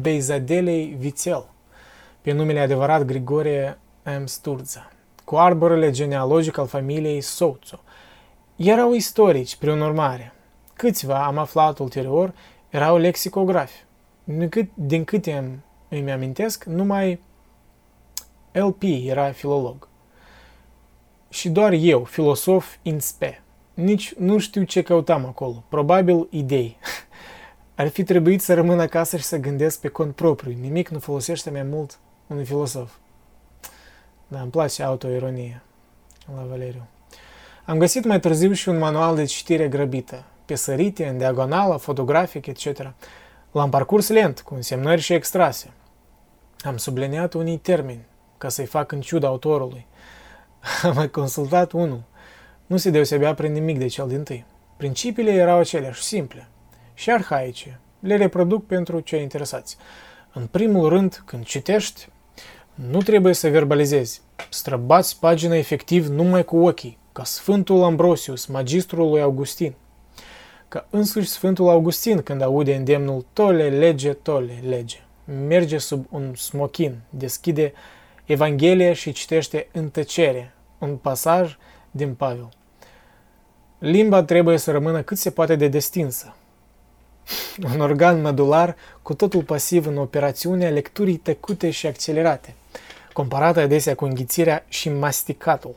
[0.00, 1.46] Beizadelei Vițel,
[2.22, 3.78] pe numele adevărat Grigorie
[4.20, 4.26] M.
[4.26, 4.90] Sturza,
[5.24, 7.80] cu arborele genealogic al familiei Souțo.
[8.56, 10.32] Erau istorici, prin urmare.
[10.74, 12.34] Câțiva, am aflat ulterior,
[12.68, 13.85] erau lexicografi
[14.48, 17.20] cât, din câte îmi amintesc, numai
[18.52, 19.88] LP era filolog.
[21.28, 23.42] Și doar eu, filosof in spe.
[23.74, 25.64] Nici nu știu ce căutam acolo.
[25.68, 26.76] Probabil idei.
[27.74, 30.56] Ar fi trebuit să rămân acasă și să gândesc pe cont propriu.
[30.60, 32.92] Nimic nu folosește mai mult un filosof.
[34.28, 35.62] Da, îmi place autoironia
[36.34, 36.86] la Valeriu.
[37.64, 42.46] Am găsit mai târziu și un manual de citire grăbită, pe sărite, în diagonală, fotografic,
[42.46, 42.92] etc.
[43.56, 45.72] L-am parcurs lent, cu însemnări și extrase.
[46.58, 48.06] Am subliniat unii termeni,
[48.38, 49.86] ca să-i fac în ciuda autorului.
[50.82, 52.02] Am mai consultat unul.
[52.66, 54.44] Nu se deosebea prin nimic de cel din tâi.
[54.76, 56.48] Principiile erau aceleași, simple
[56.94, 57.80] și arhaice.
[58.00, 59.76] Le reproduc pentru cei interesați.
[60.32, 62.08] În primul rând, când citești,
[62.74, 64.20] nu trebuie să verbalizezi.
[64.50, 69.74] Străbați pagina efectiv numai cu ochii, ca Sfântul Ambrosius, magistrul lui Augustin
[70.68, 74.98] că însuși Sfântul Augustin când aude îndemnul tole, lege, tole, lege.
[75.46, 77.72] merge sub un smochin, deschide
[78.24, 81.56] Evanghelia și citește în tăcere, un pasaj
[81.90, 82.48] din Pavel.
[83.78, 86.34] Limba trebuie să rămână cât se poate de destinsă.
[87.74, 92.54] Un organ medular cu totul pasiv în operațiunea lecturii tăcute și accelerate,
[93.12, 95.74] comparată adesea cu înghițirea și masticatul.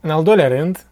[0.00, 0.86] În al doilea rând,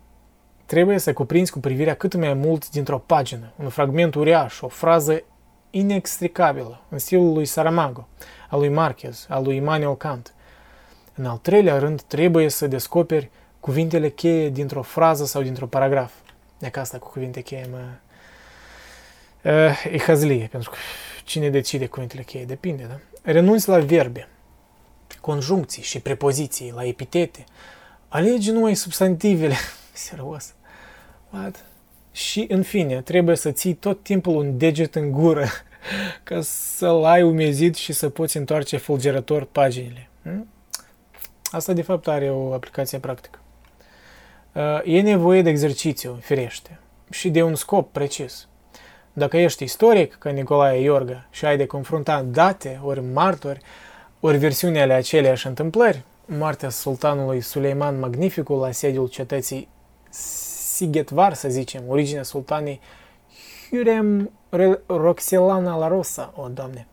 [0.71, 5.23] trebuie să cuprinzi cu privirea cât mai mult dintr-o pagină, un fragment uriaș, o frază
[5.71, 8.09] inextricabilă, în stilul lui Saramago,
[8.49, 10.35] al lui Marquez, al lui Immanuel Kant.
[11.15, 16.13] În al treilea rând, trebuie să descoperi cuvintele cheie dintr-o frază sau dintr-o paragraf.
[16.59, 17.85] Dacă asta cu cuvinte cheie mă...
[19.51, 20.77] Uh, e hazlie, pentru că
[21.25, 22.45] cine decide cuvintele cheie?
[22.45, 22.99] Depinde, da?
[23.23, 24.29] Renunți la verbe,
[25.21, 27.45] conjuncții și prepoziții, la epitete.
[28.09, 29.55] Alege numai substantivele.
[29.93, 30.55] Serios.
[31.31, 31.65] What?
[32.13, 35.47] Și, în fine, trebuie să ții tot timpul un deget în gură
[36.25, 40.09] ca să-l ai umezit și să poți întoarce fulgerător paginile.
[40.23, 40.49] Hmm?
[41.51, 43.39] Asta, de fapt, are o aplicație practică.
[44.53, 46.79] Uh, e nevoie de exercițiu, firește,
[47.11, 48.49] și de un scop precis.
[49.13, 53.61] Dacă ești istoric, ca Nicolae Iorga, și ai de confrunta date, ori martori,
[54.21, 59.69] ori versiuni ale aceleași întâmplări, moartea sultanului Suleiman Magnificul la sediul cetății
[60.81, 62.81] Sigetvar, să zicem, originea sultanei
[63.71, 64.31] Hurem
[64.87, 66.87] Roxelana la Rosa, o, Doamne.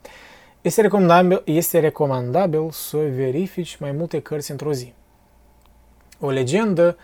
[0.62, 4.94] Este recomandabil, este recomandabil să verifici mai multe cărți într-o zi.
[6.20, 6.98] O legendă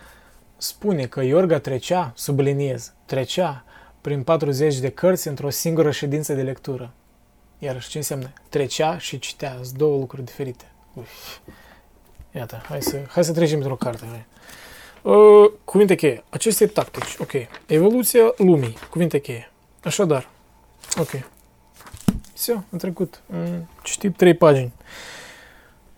[0.56, 3.64] spune că Iorga trecea, subliniez, trecea
[4.00, 6.92] prin 40 de cărți într-o singură ședință de lectură.
[7.58, 8.32] Iar ce înseamnă?
[8.48, 10.64] Trecea și citea, sunt două lucruri diferite.
[10.94, 11.38] Uf.
[12.34, 14.06] Iată, hai să, hai să trecem într-o carte.
[14.06, 14.26] Hai.
[15.03, 16.23] Uh, cuvinte cheie.
[16.29, 17.17] Aceste tactici.
[17.17, 17.31] Ok.
[17.65, 18.77] Evoluția lumii.
[18.89, 19.51] Cuvinte cheie.
[19.83, 20.29] Așadar.
[20.97, 21.09] Ok.
[22.33, 23.21] Все, am trecut.
[23.33, 24.73] Am citit trei pagini.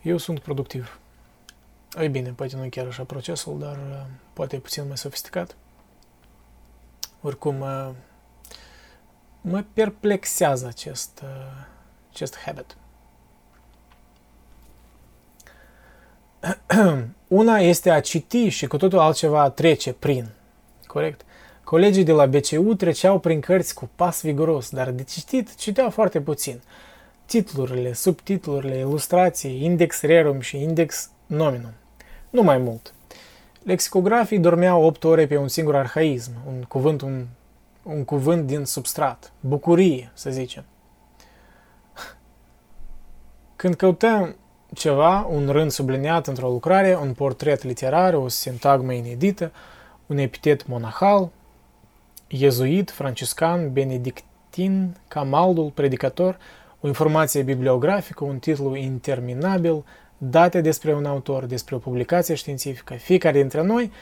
[0.01, 0.99] Eu sunt productiv.
[1.99, 5.55] Ei bine, poate nu chiar așa procesul, dar uh, poate e puțin mai sofisticat.
[7.21, 7.89] Oricum, uh,
[9.41, 11.65] mă perplexează acest, uh,
[12.11, 12.75] acest habit.
[17.28, 20.28] Una este a citi și cu totul altceva a trece prin.
[20.86, 21.20] Corect?
[21.64, 26.20] Colegii de la BCU treceau prin cărți cu pas viguros, dar de citit citeau foarte
[26.20, 26.60] puțin.
[27.24, 31.72] Titlurile, subtitlurile, ilustrații, index rerum și index nominum.
[32.30, 32.94] Nu mai mult.
[33.62, 37.26] Lexicografii dormeau 8 ore pe un singur arhaism, un cuvânt, un,
[37.82, 40.64] un cuvânt din substrat, bucurie, să zicem.
[43.56, 44.36] Când căutăm
[44.74, 49.52] ceva, un rând subliniat într-o lucrare, un portret literar, o sintagmă inedită,
[50.06, 51.30] un epitet monahal,
[52.28, 56.38] iezuit, franciscan, benedictin, camaldul, predicator,
[56.80, 59.84] o informație bibliografică, un titlu interminabil,
[60.18, 62.94] date despre un autor, despre o publicație științifică.
[62.94, 63.92] Fiecare dintre noi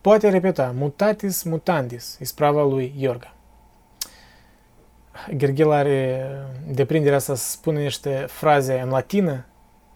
[0.00, 3.34] poate repeta mutatis mutandis, isprava lui Iorga.
[5.36, 6.30] Gherghel are
[6.68, 9.44] deprinderea să spună niște fraze în latină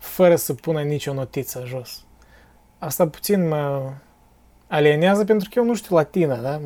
[0.05, 2.05] fără să pună nicio notiță jos.
[2.78, 3.92] Asta puțin mă
[4.66, 6.61] alienează pentru că eu nu știu latină, da?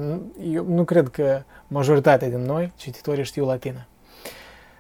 [0.53, 3.87] Eu nu cred că majoritatea din noi, cititorii, știu latină.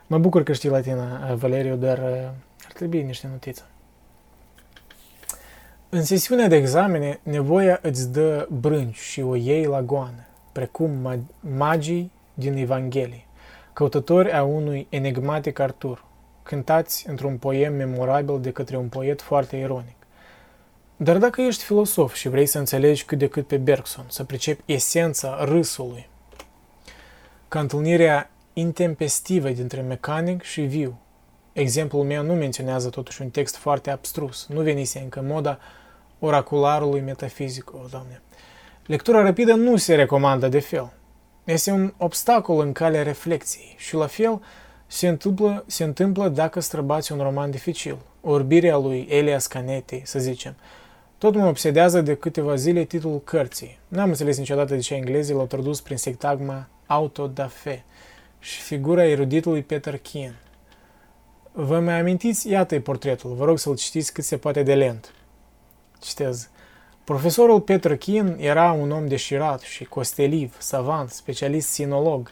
[0.06, 1.98] Mă bucur că știi latină, Valeriu, dar
[2.64, 3.62] ar trebui niște notițe.
[5.88, 12.12] În sesiunea de examene, nevoia îți dă brânci și o iei la goană, precum magii
[12.34, 13.26] din Evanghelie,
[13.72, 16.04] căutători a unui enigmatic Artur,
[16.48, 19.96] cântați într-un poem memorabil de către un poet foarte ironic.
[20.96, 24.72] Dar dacă ești filosof și vrei să înțelegi cât de cât pe Bergson, să pricepi
[24.72, 26.08] esența râsului,
[27.48, 30.98] ca întâlnirea intempestivă dintre mecanic și viu,
[31.52, 35.58] exemplul meu nu menționează totuși un text foarte abstrus, nu venise încă moda
[36.18, 38.22] oracularului metafizic, o, Doamne.
[38.86, 40.92] Lectura rapidă nu se recomandă de fel.
[41.44, 44.40] Este un obstacol în calea reflexiei și, la fel,
[44.90, 47.96] se întâmplă, se întâmplă dacă străbați un roman dificil.
[48.20, 50.56] Orbirea lui Elias Canetti, să zicem.
[51.18, 53.78] Tot mă obsedează de câteva zile titlul cărții.
[53.88, 57.84] N-am înțeles niciodată de ce englezii l-au tradus prin sectagma auto da fe
[58.38, 60.38] și figura eruditului Peter Keane.
[61.52, 62.50] Vă mai amintiți?
[62.50, 63.34] Iată-i portretul.
[63.34, 65.14] Vă rog să-l citiți cât se poate de lent.
[66.00, 66.48] Citez.
[67.04, 72.30] Profesorul Peter Keane era un om deșirat și costeliv, savant, specialist sinolog,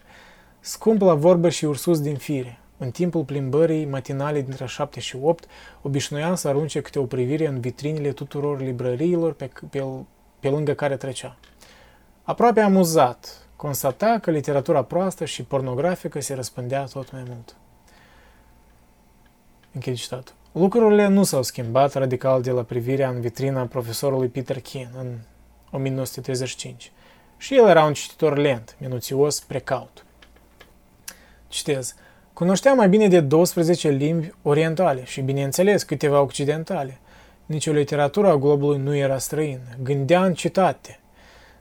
[0.66, 2.58] scump la vorbă și ursus din fire.
[2.78, 5.44] În timpul plimbării matinale dintre 7 și 8,
[5.82, 9.84] obișnuia să arunce câte o privire în vitrinile tuturor librăriilor pe, pe,
[10.40, 11.36] pe lângă care trecea.
[12.22, 17.56] Aproape amuzat, constata că literatura proastă și pornografică se răspândea tot mai mult.
[19.72, 20.34] Închid citatul.
[20.52, 25.18] Lucrurile nu s-au schimbat radical de la privirea în vitrina profesorului Peter King în
[25.70, 26.92] 1935.
[27.36, 30.05] Și el era un cititor lent, minuțios, precaut.
[31.56, 31.94] Citez.
[32.32, 36.98] Cunoștea mai bine de 12 limbi orientale și, bineînțeles, câteva occidentale.
[37.46, 39.60] Nici o literatură a globului nu era străină.
[39.82, 40.98] Gândea în citate.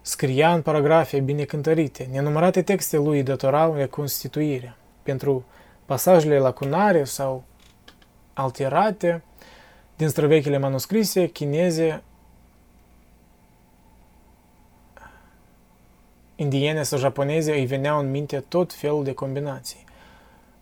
[0.02, 2.10] Scria în paragrafe bine cântărite.
[2.12, 4.78] Nenumărate texte lui datorau reconstituirea.
[5.04, 5.46] Pentru
[5.86, 7.44] pasajele lacunare sau
[8.34, 9.24] alterate
[9.96, 12.04] din străvechile manuscrise chineze
[16.36, 19.85] indiene sau japoneze îi veneau în minte tot felul de combinații.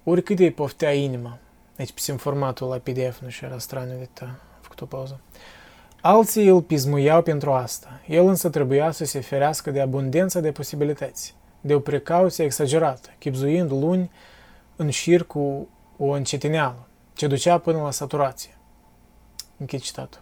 [0.04, 1.38] Oricât îi poftea inima.
[1.76, 4.26] Deci, pe formatul la PDF nu și era straniu de ta.
[4.26, 5.20] Am făcut o pauză.
[6.02, 8.02] Alții îl pismuiau pentru asta.
[8.08, 13.72] El însă trebuia să se ferească de abundența de posibilități, de o precauție exagerată, chipzuind
[13.72, 14.12] luni
[14.76, 18.58] în șir cu o încetineală, ce ducea până la saturație.
[19.58, 20.22] Închid citatul.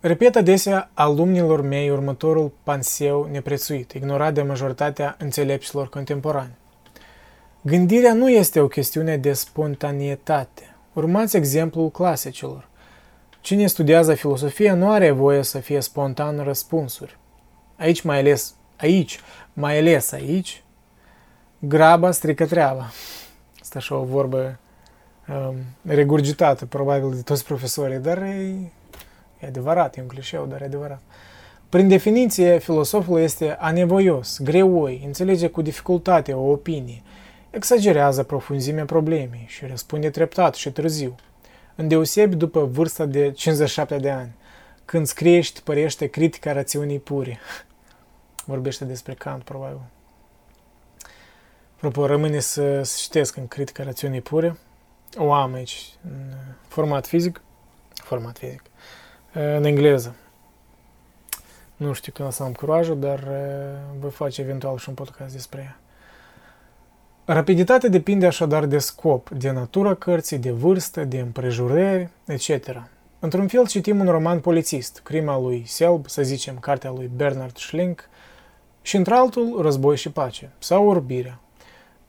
[0.00, 6.56] Repet adesea alumnilor mei următorul panseu neprețuit, ignorat de majoritatea înțelepților contemporani.
[7.68, 10.76] Gândirea nu este o chestiune de spontanietate.
[10.92, 12.68] Urmați exemplul clasicilor.
[13.40, 17.18] Cine studiază filosofia nu are voie să fie spontan răspunsuri.
[17.76, 19.20] Aici mai ales, aici,
[19.52, 20.62] mai ales aici,
[21.58, 22.90] graba strică treaba.
[23.60, 24.58] Asta așa o vorbă
[25.28, 28.54] um, regurgitată, probabil, de toți profesorii, dar e,
[29.40, 31.00] e adevărat, e un clișeu, dar e adevărat.
[31.68, 37.02] Prin definiție, filosoful este anevoios, greoi, înțelege cu dificultate o opinie,
[37.50, 41.14] exagerează profunzimea problemei și răspunde treptat și târziu,
[41.74, 44.34] îndeosebi după vârsta de 57 de ani,
[44.84, 47.38] când scrie și părește critica rațiunii pure.
[48.44, 49.80] Vorbește despre Kant, probabil.
[51.76, 54.58] Apropo, rămâne să, să citesc în critica rațiunii pure.
[55.16, 56.32] O am aici, în
[56.68, 57.40] format fizic.
[57.94, 58.62] Format fizic.
[59.32, 60.14] În engleză.
[61.76, 63.28] Nu știu când o să am curajul, dar
[63.98, 65.78] voi face eventual și un podcast despre ea.
[67.30, 72.82] Rapiditatea depinde așadar de scop, de natura cărții, de vârstă, de împrejurări, etc.
[73.18, 78.08] Într-un fel citim un roman polițist, crima lui Selb, să zicem, cartea lui Bernard Schlink,
[78.82, 81.40] și într-altul Război și pace, sau Orbirea.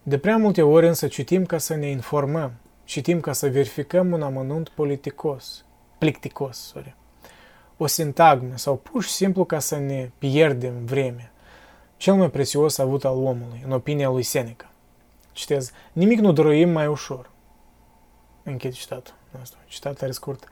[0.03, 2.51] De prea multe ori însă citim ca să ne informăm,
[2.84, 5.65] citim ca să verificăm un amănunt politicos,
[5.97, 6.95] plicticos, sorry,
[7.78, 11.32] o sintagmă sau pur și simplu ca să ne pierdem vremea,
[11.97, 14.68] cel mai prețios avut al omului, în opinia lui Seneca.
[15.39, 17.29] Citez, nimic nu dăruim mai ușor.
[18.43, 19.13] Închid citatul.
[19.41, 20.47] Asta, citat tare scurt.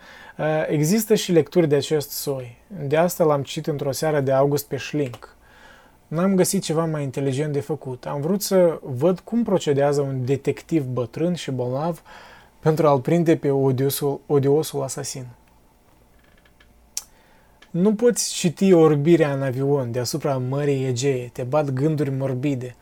[0.68, 2.58] Există și lecturi de acest soi.
[2.68, 5.36] De asta l-am citit într-o seară de august pe Schlink.
[6.08, 8.06] N-am găsit ceva mai inteligent de făcut.
[8.06, 12.02] Am vrut să văd cum procedează un detectiv bătrân și bolnav
[12.60, 15.28] pentru a-l prinde pe odiosul, odiosul asasin.
[17.70, 22.76] Nu poți citi orbirea în avion deasupra Mării Egee, te bat gânduri morbide,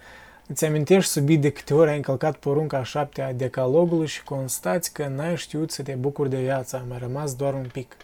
[0.47, 4.93] Îți amintești subit de câte ori ai încălcat porunca a șaptea a decalogului și constați
[4.93, 7.97] că n-ai știut să te bucuri de viață, a mai rămas doar un pic.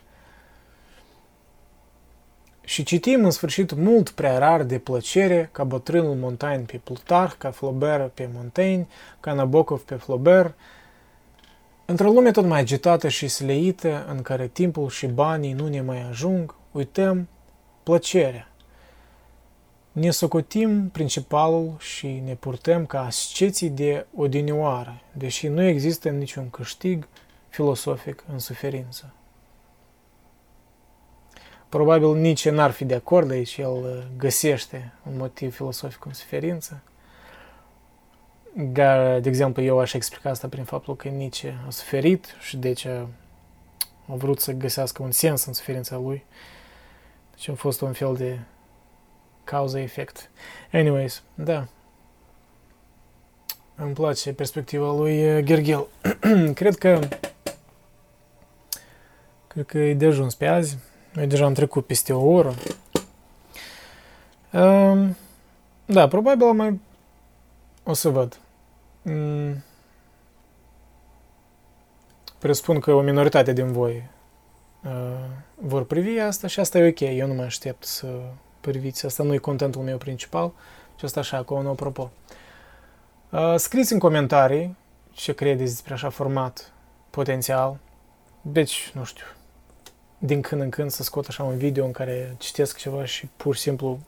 [2.61, 7.51] Și citim în sfârșit mult prea rar de plăcere ca bătrânul Montaigne pe Plutarh, ca
[7.51, 8.87] Flaubert pe Montaigne,
[9.19, 10.55] ca Nabokov pe Flaubert,
[11.85, 16.07] Într-o lume tot mai agitată și sleită, în care timpul și banii nu ne mai
[16.09, 17.27] ajung, uităm
[17.83, 18.50] plăcerea,
[19.91, 27.07] ne socotim principalul și ne purtăm ca asceții de odinioară, deși nu există niciun câștig
[27.49, 29.13] filosofic în suferință.
[31.69, 36.81] Probabil nici n-ar fi de acord aici, el găsește un motiv filosofic în suferință.
[38.53, 42.85] Dar, de exemplu, eu aș explica asta prin faptul că Nietzsche a suferit și deci
[42.85, 43.07] a,
[44.07, 46.25] a vrut să găsească un sens în suferința lui.
[47.31, 48.39] Deci a fost un fel de
[50.71, 51.23] Anyways,
[55.37, 55.87] uh, Gergel.
[56.59, 56.99] cred că
[59.47, 60.77] cred că e de ajuns pe azi.
[61.13, 62.53] Noi deja am trecut peste o oră.
[64.51, 65.15] Um,
[65.85, 66.79] da, probabil mai
[67.83, 68.39] o să văd.
[69.01, 69.63] Mm.
[72.37, 74.09] Presupun că o minoritate din voi
[74.83, 74.91] uh,
[75.55, 76.99] vor privi asta și asta e ok.
[76.99, 78.07] Eu nu mai aștept să
[78.61, 79.05] priviți.
[79.05, 80.51] Asta nu e contentul meu principal,
[80.95, 82.11] ci asta așa, cu un apropo.
[83.29, 84.77] Uh, scriți în comentarii
[85.11, 86.71] ce credeți despre așa format
[87.09, 87.77] potențial.
[88.41, 89.25] Deci, nu știu,
[90.17, 93.55] din când în când să scot așa un video în care citesc ceva și pur
[93.55, 93.99] și simplu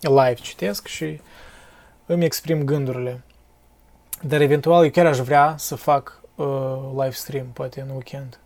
[0.00, 1.20] live citesc și
[2.06, 3.22] îmi exprim gândurile.
[4.22, 6.46] Dar eventual eu chiar aș vrea să fac uh,
[6.90, 8.38] live stream, poate în weekend.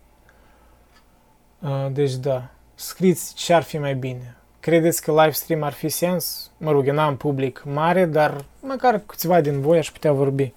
[1.59, 4.37] Uh, deci da, scriți ce ar fi mai bine.
[4.65, 6.51] Credeți că live stream ar fi sens?
[6.57, 10.53] Mă rog, eu n-am public mare, dar măcar câțiva din voi aș putea vorbi.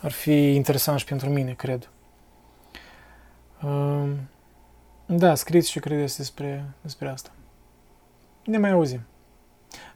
[0.00, 1.88] Ar fi interesant și pentru mine, cred.
[3.62, 4.08] Uh,
[5.06, 7.30] da, scriți ce credeți despre, despre asta.
[8.44, 9.00] Ne mai auzim.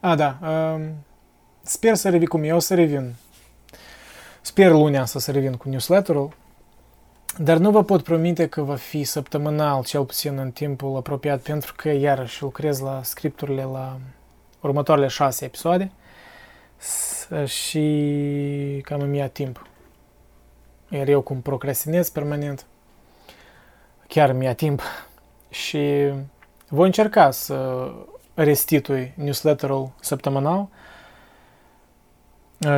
[0.00, 0.38] A, da.
[0.42, 0.88] Uh,
[1.62, 3.14] sper să revin cum eu, o să revin.
[4.40, 6.36] Sper lunea să să revin cu newsletterul.
[7.40, 11.74] Dar nu vă pot promite că va fi săptămânal, cel puțin în timpul apropiat, pentru
[11.76, 13.98] că iarăși lucrez la scripturile la
[14.60, 15.92] următoarele șase episoade
[17.46, 19.66] și cam îmi ia timp.
[20.88, 22.66] Iar eu cum procrastinez permanent,
[24.08, 24.82] chiar mi-a timp
[25.50, 26.12] și
[26.68, 27.90] voi încerca să
[28.34, 30.68] restitui newsletterul săptămânal.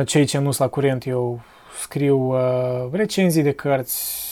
[0.05, 1.41] Cei ce nu sunt la curent, eu
[1.79, 4.30] scriu uh, recenzii de cărți, uh,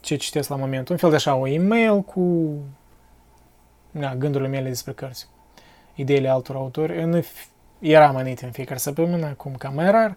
[0.00, 2.54] ce citesc la moment, un fel de așa, o e-mail cu
[3.90, 5.28] na, gândurile mele despre cărți,
[5.94, 7.02] ideile altor autori.
[7.02, 7.22] În,
[7.78, 10.16] eram înainte în fiecare săptămână, acum cam mai rar.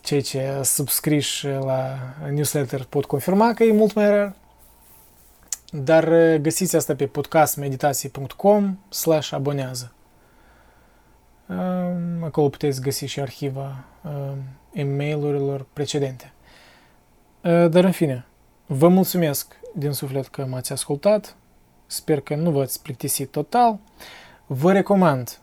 [0.00, 1.98] Cei ce subscriși la
[2.30, 4.34] newsletter pot confirma că e mult mai rar.
[5.70, 9.92] Dar uh, găsiți asta pe podcastmeditații.com slash abonează.
[11.46, 14.38] Um, acolo puteți găsi și arhiva um,
[14.72, 16.33] e-mailurilor precedente.
[17.44, 18.26] Uh, dar în fine,
[18.66, 21.36] vă mulțumesc din suflet că m-ați ascultat.
[21.86, 23.78] Sper că nu v-ați plictisit total.
[24.46, 25.38] Vă recomand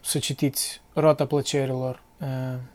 [0.00, 2.26] să citiți Rota plăcerilor uh,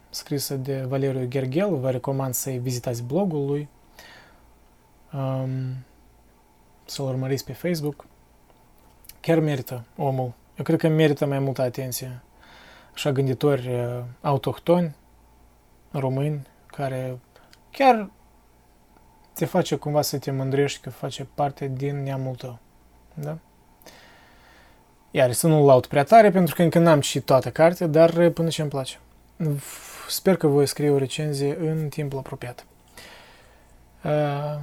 [0.09, 1.75] scrisă de Valeriu Gergel.
[1.75, 3.67] Vă recomand să-i vizitați blogul lui,
[5.13, 5.75] um,
[6.85, 8.05] să-l urmăriți pe Facebook.
[9.19, 10.33] Chiar merită omul.
[10.57, 12.21] Eu cred că merită mai multă atenție.
[12.93, 14.95] Așa gânditori uh, autohtoni,
[15.91, 17.19] români, care
[17.71, 18.09] chiar
[19.33, 22.59] te face cumva să te mândrești că face parte din neamul tău.
[23.13, 23.37] Da?
[25.11, 28.49] Iar să nu-l laud prea tare, pentru că încă n-am citit toată cartea, dar până
[28.49, 28.99] ce îmi place.
[30.07, 32.65] Sper că voi scrie o recenzie în timpul apropiat.
[34.03, 34.59] Uh,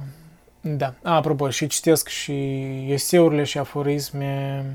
[0.61, 0.93] da.
[1.03, 2.33] A, apropo, și citesc și
[2.91, 4.65] eseurile și aforisme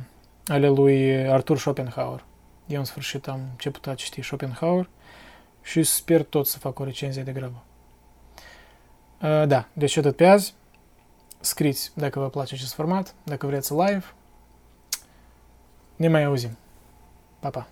[0.46, 2.24] ale lui Arthur Schopenhauer.
[2.66, 4.88] Eu în sfârșit am început a citi Schopenhauer
[5.62, 7.65] și sper tot să fac o recenzie de grabă.
[9.26, 9.46] Uh,
[9.98, 10.54] atât pe azi.
[11.40, 14.04] Scriți dacă vă place acest format, dacă vreți live.
[15.96, 16.56] Ne mai auzim.
[17.40, 17.66] Pa, pa!